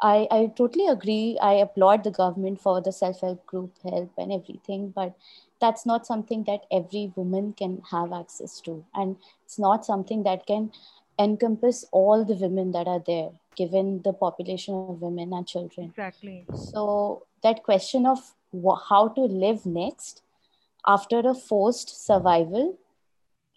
[0.00, 1.38] I, I totally agree.
[1.42, 5.14] I applaud the government for the self help group help and everything, but
[5.60, 8.84] that's not something that every woman can have access to.
[8.94, 10.72] And it's not something that can
[11.18, 15.88] encompass all the women that are there, given the population of women and children.
[15.88, 16.46] Exactly.
[16.54, 18.34] So, that question of
[18.88, 20.22] how to live next
[20.86, 22.78] after a forced survival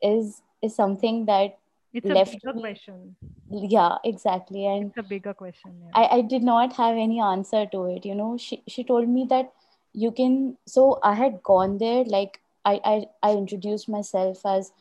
[0.01, 1.57] is is something that
[1.93, 2.61] it's a bigger me.
[2.61, 3.15] question
[3.49, 5.91] yeah exactly and it's a bigger question yeah.
[5.93, 9.25] I, I did not have any answer to it you know she, she told me
[9.29, 9.51] that
[9.93, 14.71] you can so i had gone there like I, I i introduced myself as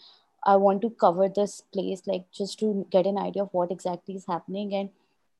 [0.44, 4.14] i want to cover this place like just to get an idea of what exactly
[4.14, 4.90] is happening and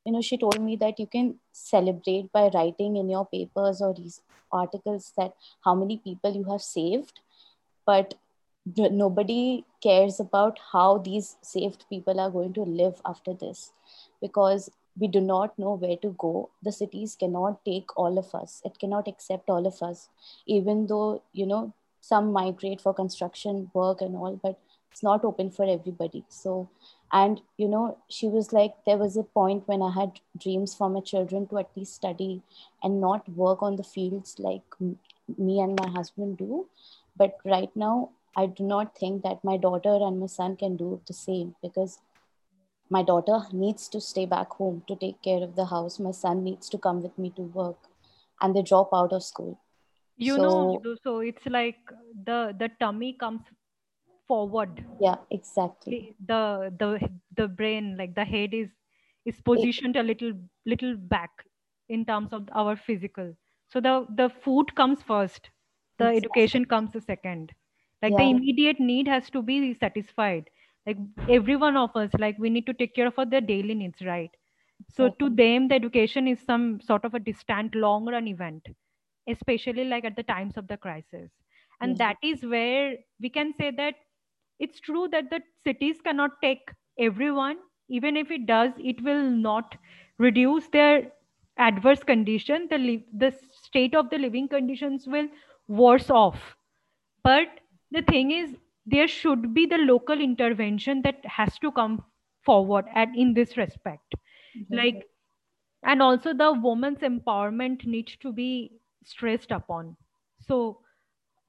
[0.05, 3.93] you know she told me that you can celebrate by writing in your papers or
[3.93, 7.21] these articles that how many people you have saved
[7.85, 8.15] but
[8.65, 13.71] nobody cares about how these saved people are going to live after this
[14.21, 16.49] because we do not know where to go.
[16.61, 18.61] The cities cannot take all of us.
[18.65, 20.09] It cannot accept all of us.
[20.45, 24.59] Even though you know some migrate for construction work and all but
[24.91, 26.25] it's not open for everybody.
[26.29, 26.69] So
[27.11, 30.89] and you know she was like there was a point when i had dreams for
[30.89, 32.41] my children to at least study
[32.81, 34.63] and not work on the fields like
[35.37, 36.67] me and my husband do.
[37.17, 41.01] But right now I do not think that my daughter and my son can do
[41.07, 41.99] the same because
[42.89, 45.99] my daughter needs to stay back home to take care of the house.
[45.99, 47.77] My son needs to come with me to work
[48.41, 49.59] and they drop out of school.
[50.17, 51.79] You so, know, so it's like
[52.25, 53.41] the the tummy comes
[54.27, 54.83] forward.
[54.99, 56.15] Yeah, exactly.
[56.27, 58.69] The the the brain, like the head is
[59.25, 60.33] is positioned it, a little
[60.65, 61.31] little back
[61.89, 63.35] in terms of our physical.
[63.69, 65.49] So the the food comes first,
[65.97, 66.17] the exactly.
[66.17, 67.53] education comes the second
[68.01, 68.17] like yeah.
[68.17, 70.49] the immediate need has to be satisfied.
[70.85, 70.97] Like
[71.29, 74.31] every one of us like we need to take care of their daily needs right?
[74.89, 78.67] So to them the education is some sort of a distant long run event
[79.27, 81.31] especially like at the times of the crisis.
[81.81, 83.95] And that is where we can say that
[84.59, 87.57] it's true that the cities cannot take everyone.
[87.89, 89.75] Even if it does it will not
[90.17, 91.11] reduce their
[91.57, 92.67] adverse condition.
[92.69, 95.27] The the state of the living conditions will
[95.67, 96.55] worse off.
[97.23, 97.60] But
[97.91, 102.03] the thing is there should be the local intervention that has to come
[102.43, 104.15] forward and in this respect.
[104.57, 104.75] Mm-hmm.
[104.75, 105.07] like
[105.83, 108.71] and also the woman's empowerment needs to be
[109.03, 109.95] stressed upon.
[110.39, 110.81] So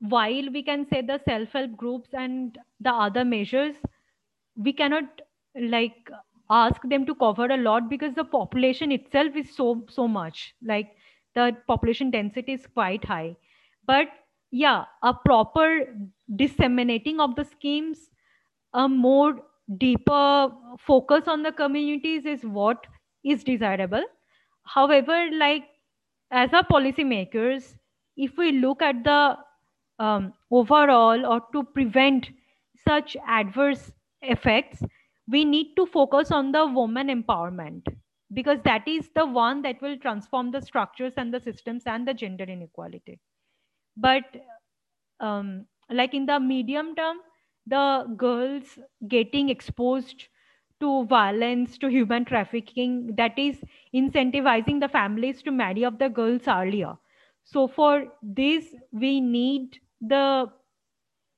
[0.00, 3.76] while we can say the self-help groups and the other measures
[4.56, 5.20] we cannot
[5.54, 6.10] like
[6.50, 10.54] ask them to cover a lot because the population itself is so so much.
[10.62, 10.96] Like
[11.34, 13.36] the population density is quite high.
[13.86, 14.08] But
[14.52, 15.68] yeah a proper
[16.36, 18.10] disseminating of the schemes
[18.74, 19.40] a more
[19.78, 22.86] deeper focus on the communities is what
[23.24, 24.04] is desirable.
[24.64, 25.64] However like
[26.30, 27.76] as a policymakers
[28.16, 29.38] if we look at the
[29.98, 32.30] um, overall or to prevent
[32.86, 33.92] such adverse
[34.22, 34.82] effects
[35.28, 37.86] we need to focus on the woman empowerment
[38.34, 42.14] because that is the one that will transform the structures and the systems and the
[42.14, 43.20] gender inequality
[43.96, 44.24] but
[45.20, 47.18] um, like in the medium term
[47.66, 48.78] the girls
[49.08, 50.28] getting exposed
[50.80, 53.62] to violence to human trafficking that is
[53.94, 56.94] incentivizing the families to marry off the girls earlier.
[57.44, 60.50] So for this we need the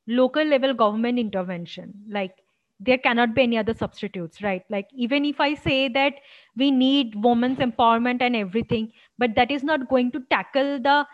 [0.06, 2.04] local level government intervention.
[2.08, 2.36] Like
[2.80, 4.62] there cannot be any other substitutes right?
[4.68, 6.14] Like even if i say that
[6.56, 11.06] we need women's empowerment and everything but that is not going to tackle the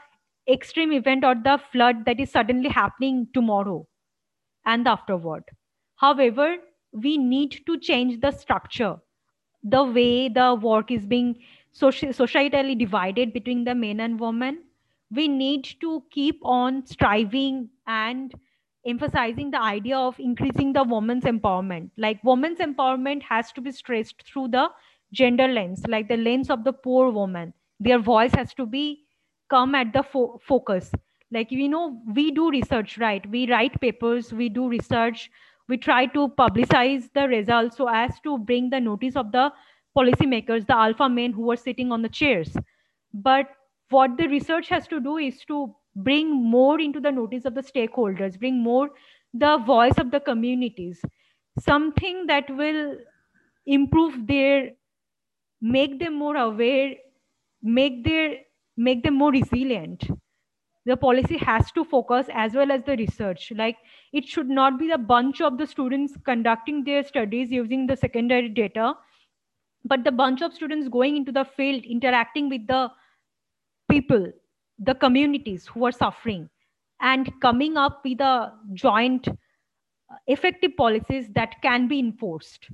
[0.53, 3.87] extreme event or the flood that is suddenly happening tomorrow
[4.67, 5.45] and afterward.
[5.97, 6.57] However,
[6.93, 8.99] we need to change the structure
[9.63, 11.39] the way the work is being
[11.75, 14.65] societally divided between the men and women.
[15.11, 18.33] We need to keep on striving and
[18.87, 21.91] emphasizing the idea of increasing the woman's empowerment.
[21.97, 24.71] Like women's empowerment has to be stressed through the
[25.13, 27.53] gender lens like the lens of the poor woman.
[27.81, 29.05] Their voice has to be
[29.51, 30.93] come at the fo- focus.
[31.33, 33.29] Like you know we do research right?
[33.31, 35.31] We write papers we do research
[35.69, 39.53] we try to publicize the results so as to bring the notice of the
[39.97, 42.57] policymakers the alpha men who are sitting on the chairs.
[43.15, 43.49] But
[43.91, 47.63] what the research has to do is to bring more into the notice of the
[47.63, 48.91] stakeholders bring more
[49.35, 51.01] the voice of the communities.
[51.59, 52.97] Something that will
[53.67, 54.71] improve their
[55.61, 56.95] make them more aware
[57.63, 58.37] make their
[58.89, 60.09] make them more resilient.
[60.87, 63.53] The policy has to focus as well as the research.
[63.55, 63.76] Like
[64.12, 68.49] it should not be a bunch of the students conducting their studies using the secondary
[68.49, 68.95] data
[69.85, 72.91] but the bunch of students going into the field interacting with the
[73.91, 74.31] people
[74.78, 76.49] the communities who are suffering
[77.01, 79.28] and coming up with a joint
[80.26, 82.68] effective policies that can be enforced.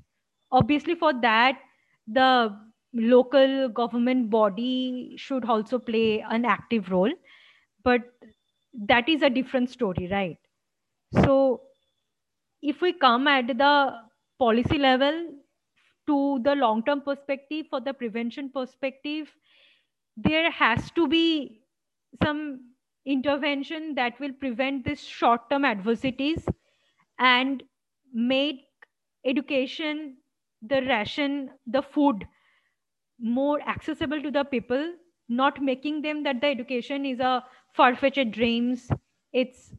[0.51, 1.59] Obviously for that
[2.07, 2.57] the
[2.97, 7.13] local government body should also play an active role
[7.85, 8.03] but
[8.75, 10.39] that is a different story right?
[11.25, 11.63] So
[12.63, 13.95] if we come at the
[14.39, 15.35] policy level
[16.07, 19.35] to the long term perspective for the prevention perspective
[20.17, 21.63] there has to be
[22.23, 22.73] some
[23.07, 26.47] intervention that will prevent this short term adversities
[27.19, 27.63] and
[28.15, 28.63] make
[29.25, 30.17] education
[30.63, 32.27] the ration the food
[33.19, 34.95] more accessible to the people
[35.29, 37.45] not making them that the education is a
[37.75, 38.89] far-fetched dreams.
[39.33, 39.75] It's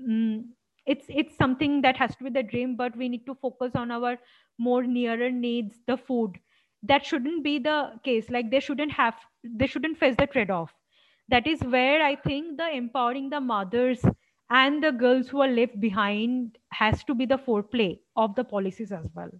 [0.00, 0.44] mm,
[0.86, 3.90] it's it's something that has to be the dream but we need to focus on
[3.90, 4.18] our
[4.58, 6.38] more nearer needs the food.
[6.82, 8.30] That shouldn't be the case.
[8.30, 10.72] Like they shouldn't have they shouldn't face the trade-off.
[11.28, 14.04] That is where i think the empowering the mothers
[14.50, 18.92] and the girls who are left behind has to be the foreplay of the policies
[18.92, 19.30] as well.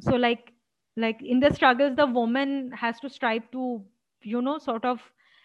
[0.00, 0.52] So like
[0.96, 3.84] like in the struggles the woman has to strive to
[4.22, 5.00] you know sort of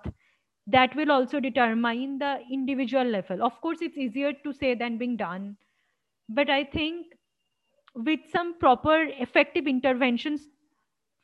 [0.66, 5.16] that will also determine the individual level of course it's easier to say than being
[5.16, 5.57] done
[6.29, 7.07] but i think
[7.95, 10.49] with some proper effective interventions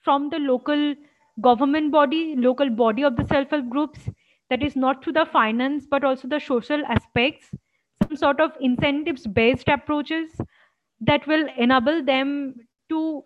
[0.02, 0.94] from the local
[1.40, 4.08] government body, local body of the self-help groups,
[4.50, 7.50] that is not through the finance, but also the social aspects,
[8.02, 10.30] some sort of incentives-based approaches
[11.00, 12.54] that will enable them
[12.88, 13.24] to,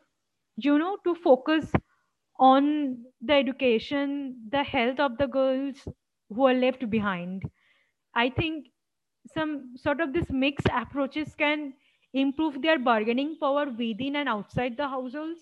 [0.56, 1.72] you know, to focus
[2.38, 5.76] on the education, the health of the girls
[6.30, 7.42] who are left behind.
[8.14, 8.66] I think
[9.34, 11.74] some sort of this mixed approaches can
[12.14, 15.40] improve their bargaining power within and outside the households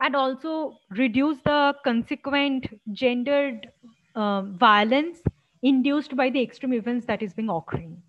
[0.00, 3.70] and also reduce the consequent gendered
[4.14, 5.22] uh, violence
[5.62, 8.02] induced by the extreme events that is being occurring.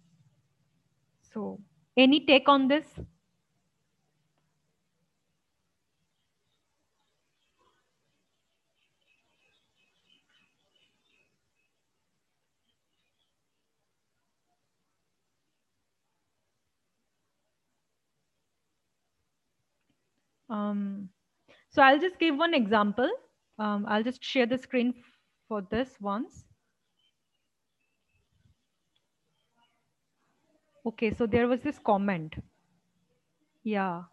[1.31, 1.59] So
[1.95, 2.99] any take on this?
[20.49, 21.09] Um,
[21.77, 23.07] so I'll just give one example.
[23.59, 24.95] Um, I'll just share the screen
[25.47, 26.43] for this once.
[30.87, 32.35] Okay, so there was this comment.
[33.63, 34.05] Yeah.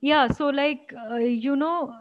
[0.00, 1.94] Yeah, so like, uh, you know,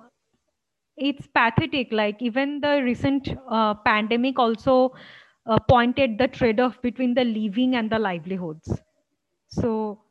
[0.98, 1.92] it's pathetic.
[1.92, 4.94] Like even the recent uh, pandemic also
[5.46, 8.82] uh, pointed the trade-off between the living and the livelihoods.
[9.50, 10.03] So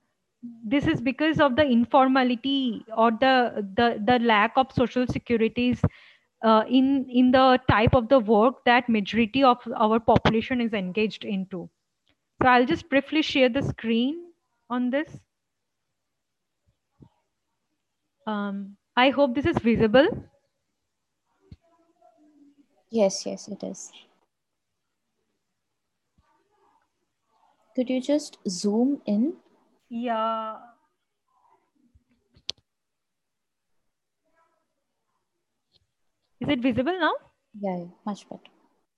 [0.43, 5.81] this is because of the informality or the the, the lack of social securities
[6.45, 11.25] uh, in in the type of the work that majority of our population is engaged
[11.25, 11.69] into
[12.43, 14.33] so i'll just briefly share the screen
[14.71, 15.19] on this
[18.27, 20.09] um, I hope this is visible.
[22.91, 23.91] Yes, yes, it is.
[27.75, 29.37] Could you just zoom in?
[29.93, 30.57] Yeah.
[36.41, 37.13] Is it visible now?
[37.59, 38.43] Yeah, much better.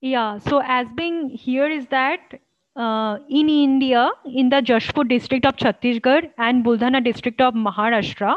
[0.01, 2.39] Yeah, so as being here is that
[2.75, 8.35] uh, in India, in the Jashpur district of Chhattisgarh and Buldhana district of Maharashtra,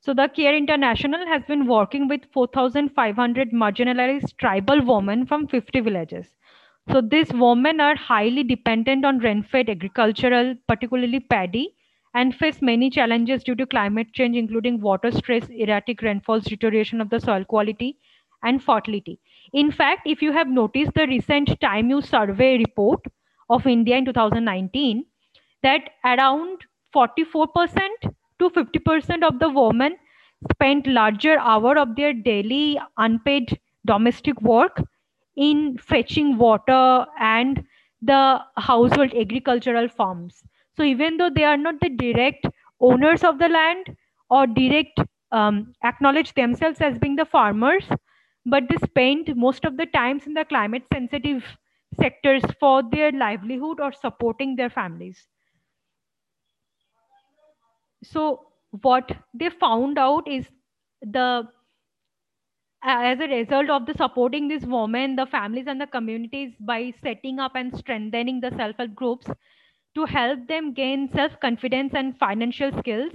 [0.00, 6.28] so the Care International has been working with 4,500 marginalized tribal women from 50 villages.
[6.92, 11.74] So these women are highly dependent on rain-fed agricultural, particularly paddy,
[12.14, 17.08] and face many challenges due to climate change, including water stress, erratic rainfalls, deterioration of
[17.10, 17.96] the soil quality,
[18.42, 19.20] and fertility.
[19.52, 23.00] In fact, if you have noticed the recent Time Use Survey report
[23.48, 25.04] of India in 2019,
[25.62, 26.58] that around
[26.94, 27.78] 44%
[28.40, 29.96] to 50% of the women
[30.50, 34.82] spent larger hour of their daily unpaid domestic work
[35.36, 37.64] in fetching water and
[38.02, 40.42] the household agricultural farms.
[40.76, 42.46] So even though they are not the direct
[42.80, 43.96] owners of the land
[44.30, 45.00] or direct
[45.32, 47.84] um, acknowledge themselves as being the farmers,
[48.46, 51.44] but they spend most of the times in the climate sensitive
[52.00, 55.28] sectors for their livelihood or supporting their families.
[58.02, 58.52] So
[58.82, 60.50] what they found out is
[61.02, 61.48] the
[62.82, 67.38] as a result of the supporting these women, the families and the communities by setting
[67.38, 69.26] up and strengthening the self-help groups
[69.94, 73.12] to help them gain self-confidence and financial skills,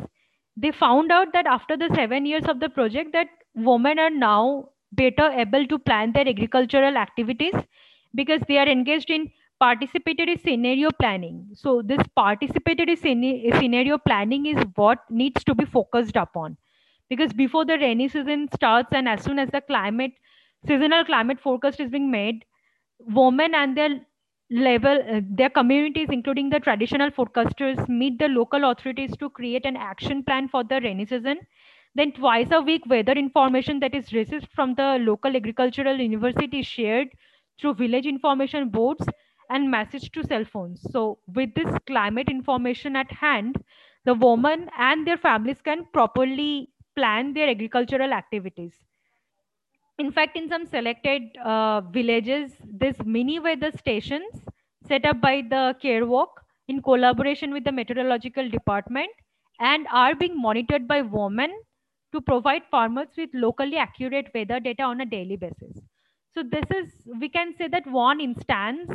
[0.58, 4.70] they found out that after the seven years of the project that women are now
[4.92, 7.54] better able to plan their agricultural activities
[8.14, 9.32] because they are engaged in
[9.62, 11.50] participatory scenario planning.
[11.54, 16.58] So this participatory scenario planning is what needs to be focused upon
[17.10, 20.14] because before the rainy season starts and as soon as the climate
[20.68, 22.44] seasonal climate forecast is being made,
[23.00, 24.02] women and their
[24.52, 29.76] level uh, their communities including the traditional forecasters meet the local authorities to create an
[29.76, 31.40] action plan for the rainy season
[31.96, 36.68] then twice a week, weather information that is received from the local agricultural university is
[36.68, 37.10] shared
[37.60, 39.08] through village information boards
[39.50, 40.82] and message to cell phones.
[40.92, 43.56] So with this climate information at hand,
[44.06, 48.74] the women and their families can properly plan their agricultural activities.
[49.98, 54.44] In fact, in some selected uh, villages, these mini weather stations
[54.88, 59.10] set up by the Care Walk in collaboration with the meteorological department
[59.60, 61.54] and are being monitored by women
[62.12, 65.82] to provide farmers with locally accurate weather data on a daily basis.
[66.34, 68.92] So this is, we can say that one instance,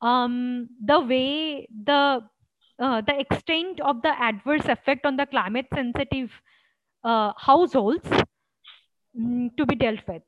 [0.00, 2.22] um, the way the,
[2.78, 6.30] uh, the extent of the adverse effect on the climate sensitive
[7.06, 8.08] uh, households
[9.18, 10.22] mm, to be dealt with.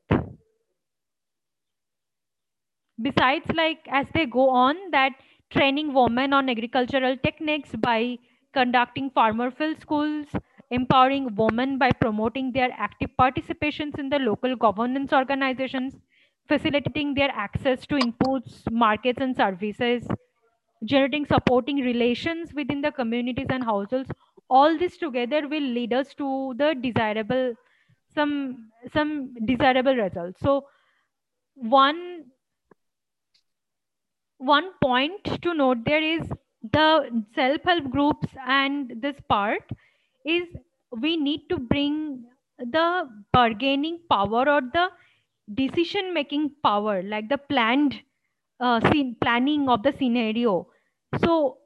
[3.00, 5.12] Besides, like as they go on that
[5.50, 8.18] training women on agricultural techniques by
[8.52, 10.26] conducting farmer field schools,
[10.70, 15.94] empowering women by promoting their active participations in the local governance organizations,
[16.48, 20.06] facilitating their access to inputs, markets, and services,
[20.84, 24.10] generating supporting relations within the communities and households.
[24.50, 27.54] All this together will lead us to the desirable,
[28.14, 30.40] some some desirable results.
[30.40, 30.66] So
[31.54, 32.24] one
[34.38, 36.22] one point to note there is
[36.72, 39.62] the self-help groups and this part
[40.24, 40.44] is
[40.92, 42.24] we need to bring
[42.58, 44.88] the bargaining power or the
[45.54, 48.00] decision making power like the planned
[48.60, 48.80] uh,
[49.20, 50.66] planning of the scenario
[51.24, 51.58] so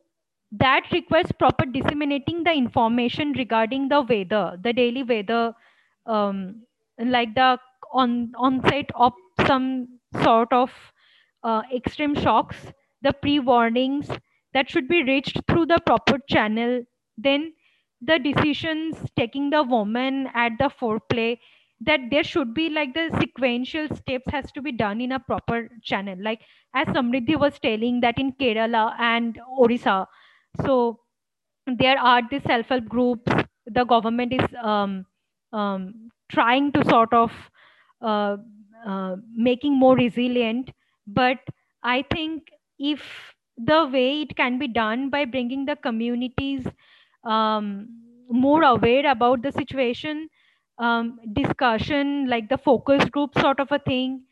[0.53, 5.55] that requires proper disseminating the information regarding the weather the daily weather
[6.07, 6.63] um,
[6.99, 7.59] like the
[7.93, 9.13] on onset of
[9.47, 9.89] some
[10.23, 10.71] sort of
[11.45, 12.67] uh, extreme shocks
[13.03, 14.11] the pre warnings
[14.55, 16.83] that should be reached through the proper channel
[17.17, 17.53] then
[18.01, 21.39] the decisions taking the woman at the foreplay
[21.81, 25.69] that there should be like the sequential steps has to be done in a proper
[25.83, 26.17] channel.
[26.21, 26.43] Like
[26.75, 30.07] as samriddhi was telling that in kerala and orissa
[30.65, 31.01] so
[31.67, 33.33] there are the self-help groups.
[33.67, 35.07] The government is um,
[35.53, 37.31] um, trying to sort of
[38.01, 38.37] uh,
[38.87, 40.71] uh, making more resilient.
[41.07, 41.39] But
[41.85, 42.49] i think
[42.79, 43.01] if
[43.59, 46.65] the way it can be done by bringing the communities
[47.25, 47.89] um,
[48.31, 50.29] more aware about the situation
[50.79, 54.23] um, discussion like the focus group sort of a thing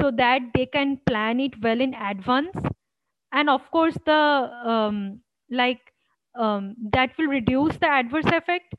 [0.00, 2.56] so that they can plan it well in advance.
[3.32, 4.12] And of course the
[4.72, 5.20] um,
[5.50, 5.80] like
[6.38, 8.74] um, that will reduce the adverse effect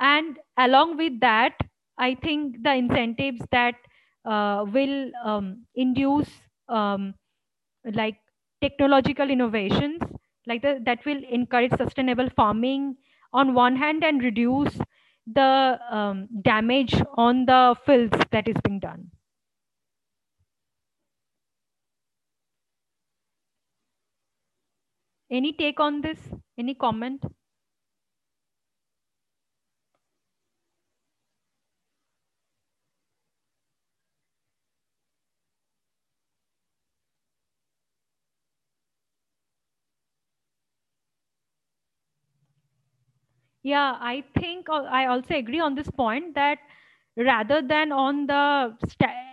[0.00, 1.54] and along with that
[1.98, 3.74] I think the incentives that
[4.24, 6.30] uh, will um, induce
[6.68, 7.14] um,
[7.94, 8.16] like
[8.60, 10.00] technological innovations
[10.46, 12.96] like the, that will encourage sustainable farming
[13.32, 14.78] on one hand and reduce
[15.26, 19.10] the um, damage on the fields that is being done.
[25.32, 26.32] Any take on this?
[26.56, 27.24] Any comment?
[43.62, 46.58] Yeah, I think uh, I also agree on this point that
[47.16, 48.76] rather than on the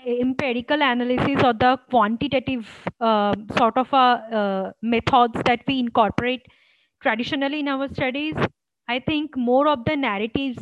[0.06, 2.68] empirical analysis or the quantitative
[3.00, 6.46] uh, sort of uh, uh, methods that we incorporate
[7.02, 8.36] traditionally in our studies,
[8.88, 10.60] I think more of the narratives,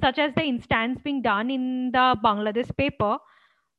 [0.00, 3.18] such as the instance being done in the Bangladesh paper,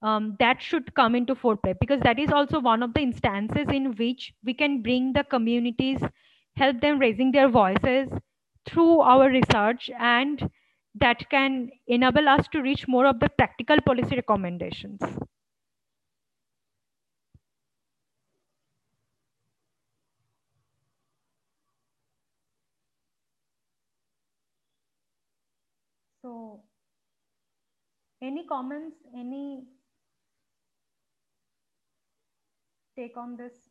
[0.01, 3.95] um, that should come into foreplay because that is also one of the instances in
[3.95, 5.99] which we can bring the communities,
[6.55, 8.09] help them raising their voices,
[8.65, 10.49] through our research and
[11.01, 14.99] that can enable us to reach more of the practical policy recommendations.
[26.21, 26.63] So
[28.21, 29.67] any comments, any
[32.95, 33.70] take on this?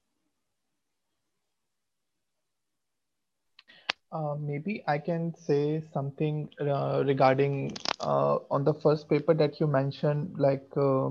[4.12, 9.66] Uh, maybe I can say something uh, regarding uh, on the first paper that you
[9.66, 11.10] mentioned, like uh,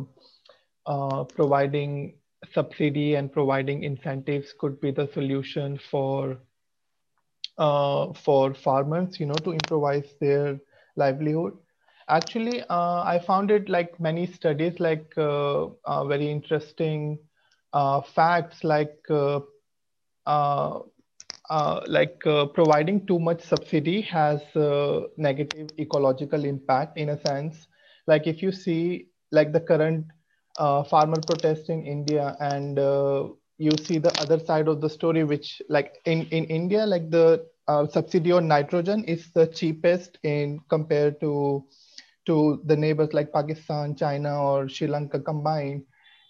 [0.85, 2.17] uh, providing
[2.53, 6.37] subsidy and providing incentives could be the solution for
[7.57, 10.59] for farmers, you know, to improvise their
[10.95, 11.53] livelihood.
[12.09, 17.19] Actually, I found it like many studies, like very interesting
[18.15, 18.97] facts, like
[20.25, 20.79] uh,
[21.49, 27.67] like uh, providing too much subsidy has a negative ecological impact in a sense.
[28.07, 30.05] Like if you see like the current
[30.57, 33.27] uh, farmer protest in india and uh,
[33.57, 37.45] you see the other side of the story which like in, in india like the
[37.67, 41.63] uh, subsidy on nitrogen is the cheapest in compared to
[42.25, 45.83] to the neighbors like pakistan china or sri lanka combined.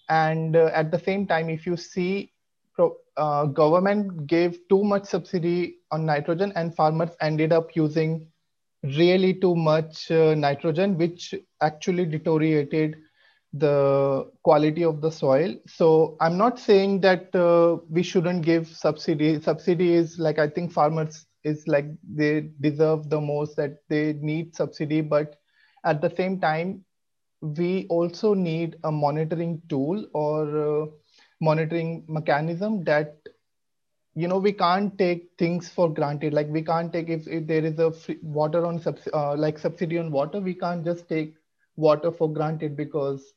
[0.09, 2.31] And at the same time if you see
[3.19, 8.27] uh, government gave too much subsidy on nitrogen and farmers ended up using
[8.83, 12.97] really too much uh, nitrogen which actually deteriorated
[13.53, 15.55] the quality of the soil.
[15.67, 19.41] So i'm not saying that uh, we shouldn't give subsidy.
[19.41, 21.85] Subsidy is like i think farmers is like
[22.15, 25.35] they deserve the most that they need subsidy but
[25.85, 26.83] at the same time
[27.41, 30.87] we also need a monitoring tool or uh,
[31.39, 33.17] monitoring mechanism that
[34.15, 37.63] you know we can't take things for granted like we can't take if, if there
[37.63, 41.35] is a free water on subs, uh, like subsidy on water we can't just take
[41.75, 43.33] water for granted because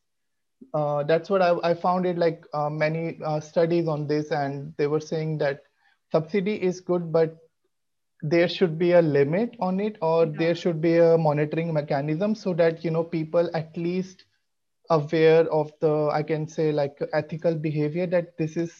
[0.74, 4.74] uh, that's what I, I found it like uh, many uh, studies on this and
[4.78, 5.62] they were saying that
[6.10, 7.36] subsidy is good but
[8.22, 10.32] there should be a limit on it or yeah.
[10.38, 14.24] there should be a monitoring mechanism so that you know people at least
[14.96, 18.72] aware of the i can say like ethical behavior that this is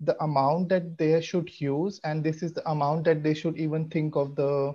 [0.00, 3.88] the amount that they should use and this is the amount that they should even
[3.88, 4.72] think of the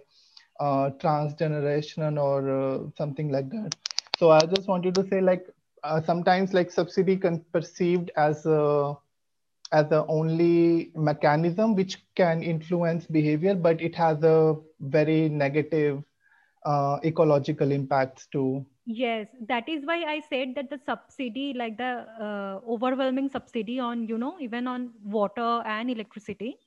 [0.59, 3.76] uh, transgeneration or uh, something like that.
[4.19, 5.45] So i just wanted to say like
[5.84, 8.95] uh, sometimes like subsidy can perceived as a
[9.72, 16.03] as the only mechanism which can influence behavior but it has a very negative
[16.65, 21.91] uh, ecological impacts too yes that is why i said that the subsidy like the
[22.27, 26.57] uh, overwhelming subsidy on you know even on water and electricity.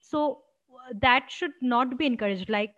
[0.00, 0.42] So
[1.00, 2.48] that should not be encouraged.
[2.50, 2.74] Like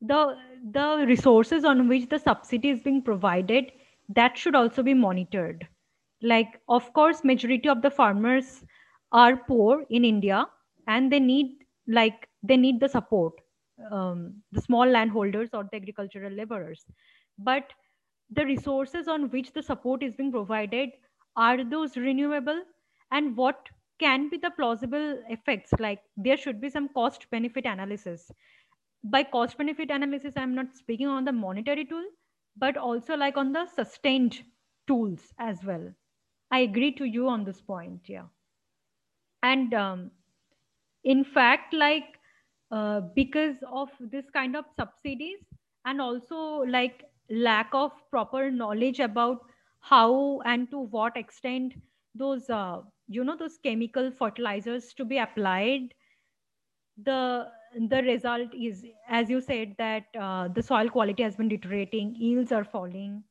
[0.00, 0.36] the
[0.72, 3.72] the resources on which the subsidy is being provided
[4.08, 5.66] that should also be monitored.
[6.22, 8.64] Like of course majority of the farmers
[9.12, 10.46] are poor in india
[10.88, 13.34] and they need like they need the support
[13.90, 16.84] um, the small landholders or the agricultural laborers
[17.38, 17.72] but
[18.30, 20.90] the resources on which the support is being provided
[21.36, 22.62] are those renewable?
[23.10, 25.72] And what can be the plausible effects?
[25.78, 28.30] Like there should be some cost benefit analysis.
[29.04, 32.04] By cost benefit analysis i'm not speaking on the monetary tool
[32.56, 34.42] but also like on the sustained
[34.86, 35.92] tools as well.
[36.50, 38.26] I agree to you on this point yeah.
[39.42, 40.10] And um,
[41.04, 42.18] in fact like
[42.70, 45.40] uh, because of this kind of subsidies
[45.84, 46.36] and also
[46.76, 49.40] like lack of proper knowledge about
[49.80, 51.74] how and to what extent
[52.14, 55.94] those uh, you know those chemical fertilizers to be applied.
[56.96, 57.50] The
[57.88, 62.52] the result is as you said that uh, the soil quality has been deteriorating yields
[62.52, 63.24] are falling.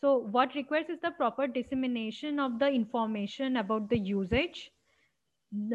[0.00, 4.72] So what requires is the proper dissemination of the information about the usage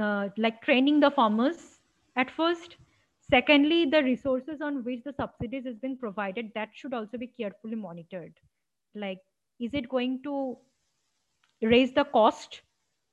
[0.02, 1.80] uh, like training the farmers
[2.16, 2.78] at first
[3.30, 7.76] secondly the resources on which the subsidies is being provided that should also be carefully
[7.76, 8.34] monitored.
[8.96, 9.20] Like
[9.60, 10.58] is it going to
[11.62, 12.62] raise the cost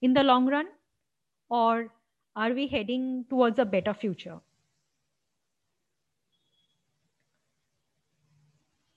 [0.03, 0.67] in the long run
[1.49, 1.89] or
[2.37, 4.41] are we heading towards a better future?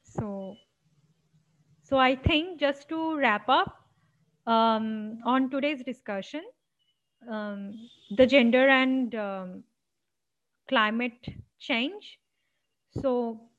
[0.03, 0.57] So
[1.89, 3.75] so i think just to wrap up
[4.45, 6.41] um, on today's discussion
[7.31, 7.73] um,
[8.17, 9.63] the gender and um,
[10.67, 11.27] climate
[11.59, 12.19] change
[13.01, 13.49] so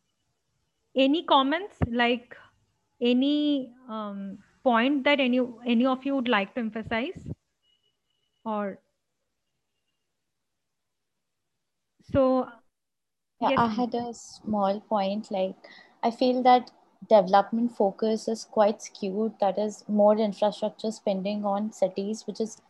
[0.95, 2.37] any comments like
[3.01, 7.29] any um, point that any any of you would like to emphasize
[8.45, 8.81] or
[12.13, 12.49] so
[13.41, 15.31] Yeah, yes, I had a small point.
[15.31, 15.57] Like,
[16.03, 16.71] I feel that
[17.09, 19.35] development focus is quite skewed.
[19.41, 22.63] That is more infrastructure spending on cities, which is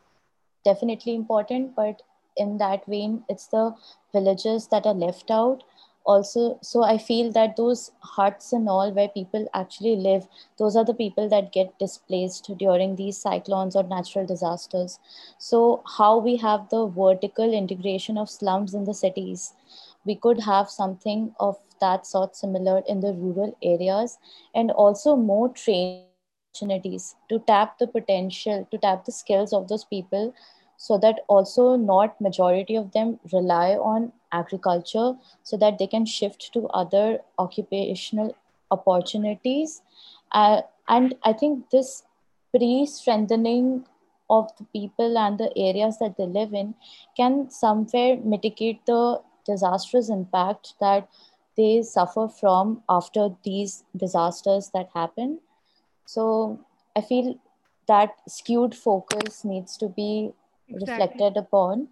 [0.65, 1.75] definitely important.
[1.77, 2.03] But
[2.39, 3.75] in that vein, it's the
[4.13, 5.65] villages that are left out.
[6.05, 10.27] Also, so I feel that those huts and all where people actually live,
[10.59, 14.99] those are the people that get displaced during these cyclones or natural disasters.
[15.39, 19.55] So, how we have the vertical integration of slums in the cities
[20.05, 24.19] we could have something of that sort similar in the rural areas
[24.55, 29.85] and also more training opportunities to tap the potential to tap the skills of those
[29.85, 30.33] people
[30.79, 36.51] so that also not majority of them rely on agriculture so that they can shift
[36.55, 38.35] to other occupational
[38.71, 39.83] opportunities
[40.33, 42.05] uh, and i think this
[42.55, 43.85] pre-strengthening
[44.31, 46.75] of the people and the areas that they live in
[47.17, 51.09] can somewhere mitigate the disastrous impact that
[51.57, 55.41] they suffer from after these disasters that happen.
[56.07, 56.61] So
[56.97, 57.37] I feel
[57.89, 60.33] that skewed focus needs to be
[60.69, 61.05] exactly.
[61.05, 61.89] reflected upon.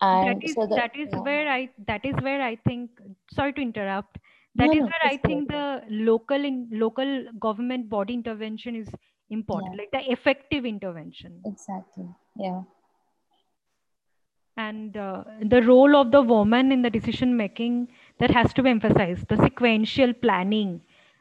[0.00, 1.20] And is so that, that is yeah.
[1.20, 2.90] where i that is where i think
[3.32, 4.18] sorry to interrupt.
[4.54, 8.88] No, that is no, where i think the local in local government body intervention is
[9.30, 11.40] important Yeah, like the effective intervention.
[11.46, 12.08] Exactly.
[12.36, 12.60] Yeah,
[14.56, 17.88] and uh, the role of the woman in the decision making
[18.18, 20.80] that has to be emphasized the sequential planning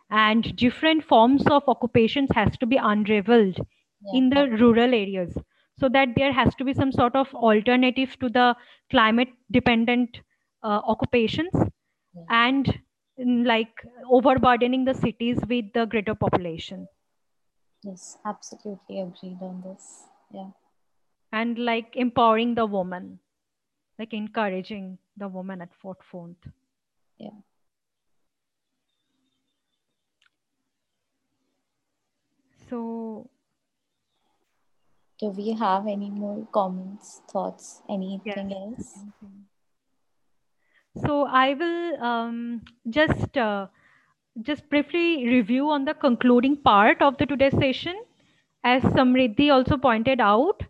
[0.09, 5.37] and different forms of occupations has to be unraveled yeah, in the rural areas
[5.77, 8.55] so that there has to be some sort of alternative to the
[8.89, 10.21] climate dependent
[10.63, 12.23] uh, occupations yeah.
[12.29, 12.79] and
[13.19, 16.87] mm, like overburdening the cities with the greater population
[17.83, 20.05] Yes, absolutely agreed on this.
[20.33, 20.49] Yeah,
[21.31, 23.19] and like empowering the woman
[23.99, 26.37] like encouraging the woman at forefront
[27.17, 27.29] yeah.
[32.69, 33.29] so
[35.19, 39.05] Do we have any more comments, thoughts, anything yes else?
[41.03, 43.67] so i will um, just uh,
[44.41, 48.01] just briefly review on the concluding part of the today's session
[48.63, 50.63] as samriddhi also pointed out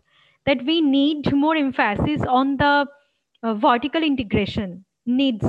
[0.46, 2.86] that we need more emphasis on the
[3.42, 5.46] uh, vertical integration needs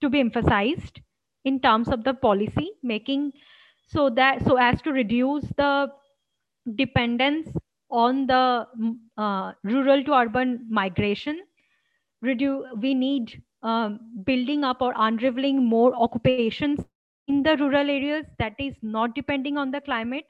[0.00, 1.00] to be emphasized
[1.44, 3.30] in terms of the policy making
[3.86, 5.88] so that so as to reduce the
[6.76, 7.48] dependence
[8.02, 11.40] on the mm, uh, rural to urban migration
[12.80, 16.84] we need um, building up or unraveling more occupations
[17.26, 20.26] in the rural areas that is not depending on the climate.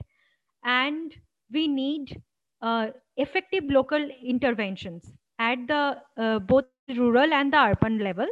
[0.65, 1.13] And
[1.53, 2.23] we need
[2.63, 6.67] uh, effective local interventions at the uh, both
[6.97, 8.27] rural and the urban level.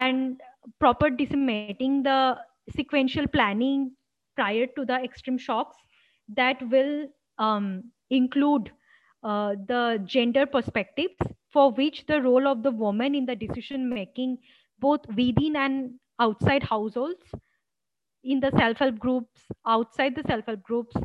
[0.00, 0.40] And
[0.80, 2.38] proper disseminating the
[2.70, 3.92] sequential planning
[4.34, 5.76] prior to the extreme shocks
[6.28, 7.08] that will
[7.38, 8.70] um, include
[9.22, 11.16] uh, the gender perspectives
[11.52, 14.38] for which the role of the woman in the decision making
[14.78, 17.24] both within and outside households
[18.24, 20.96] in the self-help groups outside the self-help groups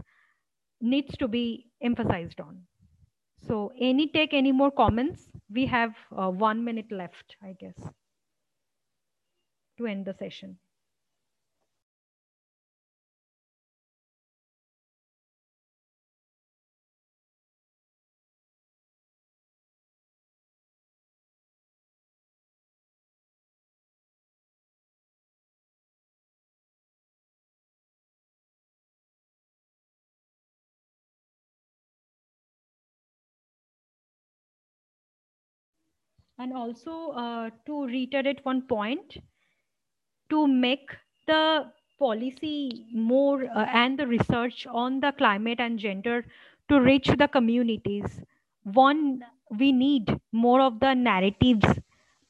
[0.82, 2.60] needs to be emphasized on.
[3.48, 5.24] So any take any more comments?
[5.50, 7.78] We have uh, one minute left i guess
[9.78, 10.58] to end the session
[36.42, 39.18] And also uh, to reiterate one point,
[40.32, 40.90] to make
[41.28, 46.26] the policy more uh, and the research on the climate and gender
[46.68, 48.22] to reach the communities.
[48.64, 49.24] One,
[49.60, 51.80] we need more of the narratives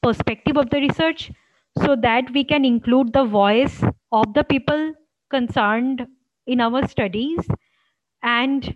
[0.04, 1.32] perspective of the research
[1.82, 3.82] so that we can include the voice
[4.12, 4.94] of the people
[5.30, 6.06] concerned
[6.48, 7.48] in our studies
[8.24, 8.76] and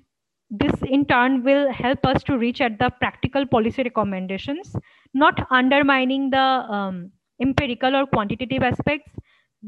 [0.49, 4.75] this in turn will help us to reach at the practical policy recommendations
[5.15, 6.47] not undermining the
[6.79, 7.11] um,
[7.41, 9.11] empirical or quantitative aspects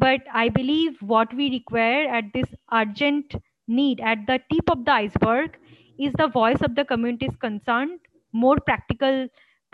[0.05, 2.49] but i believe what we require at this
[2.81, 3.35] urgent
[3.79, 5.57] need at the tip of the iceberg
[5.99, 7.99] is the voice of the communities concerned
[8.33, 9.27] more practical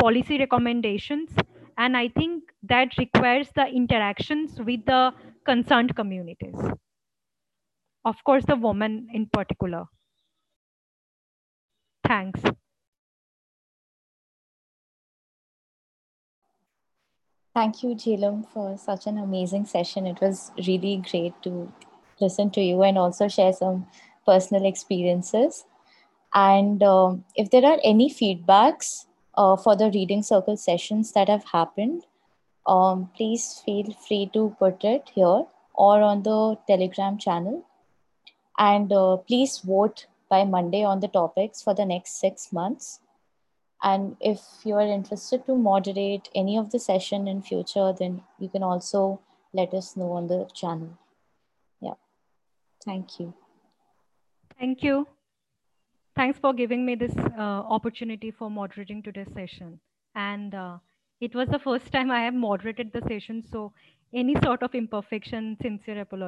[0.03, 1.29] policy recommendations
[1.77, 2.43] and i think
[2.73, 5.11] that requires the interactions with the
[5.45, 6.55] concerned communities.
[8.05, 9.87] Of course the woman in particular.
[12.07, 12.41] Thanks
[17.53, 20.07] Thank you, Jhilam, for such an amazing session.
[20.07, 21.71] It was really great to
[22.19, 23.87] listen to you and also share some
[24.25, 25.65] personal experiences.
[26.33, 29.05] And um, if there are any feedbacks
[29.35, 32.05] uh, for the reading circle sessions that have happened,
[32.65, 37.65] um, please feel free to put it here or on the Telegram channel.
[38.57, 42.99] And uh, please vote by Monday on the topics for the next six months.
[43.83, 48.47] And if you are interested to moderate any of the session in future, then you
[48.47, 49.19] can also
[49.53, 50.97] let us know on the channel.
[51.81, 51.95] Yeah.
[52.85, 53.33] Thank you.
[54.57, 55.07] Thank you.
[56.15, 59.79] Thanks for giving me this uh, opportunity for moderating today's session.
[60.15, 60.77] And uh,
[61.19, 63.43] it was the first time I have moderated the session.
[63.51, 63.73] So
[64.13, 66.21] any sort of imperfection, sincere apology.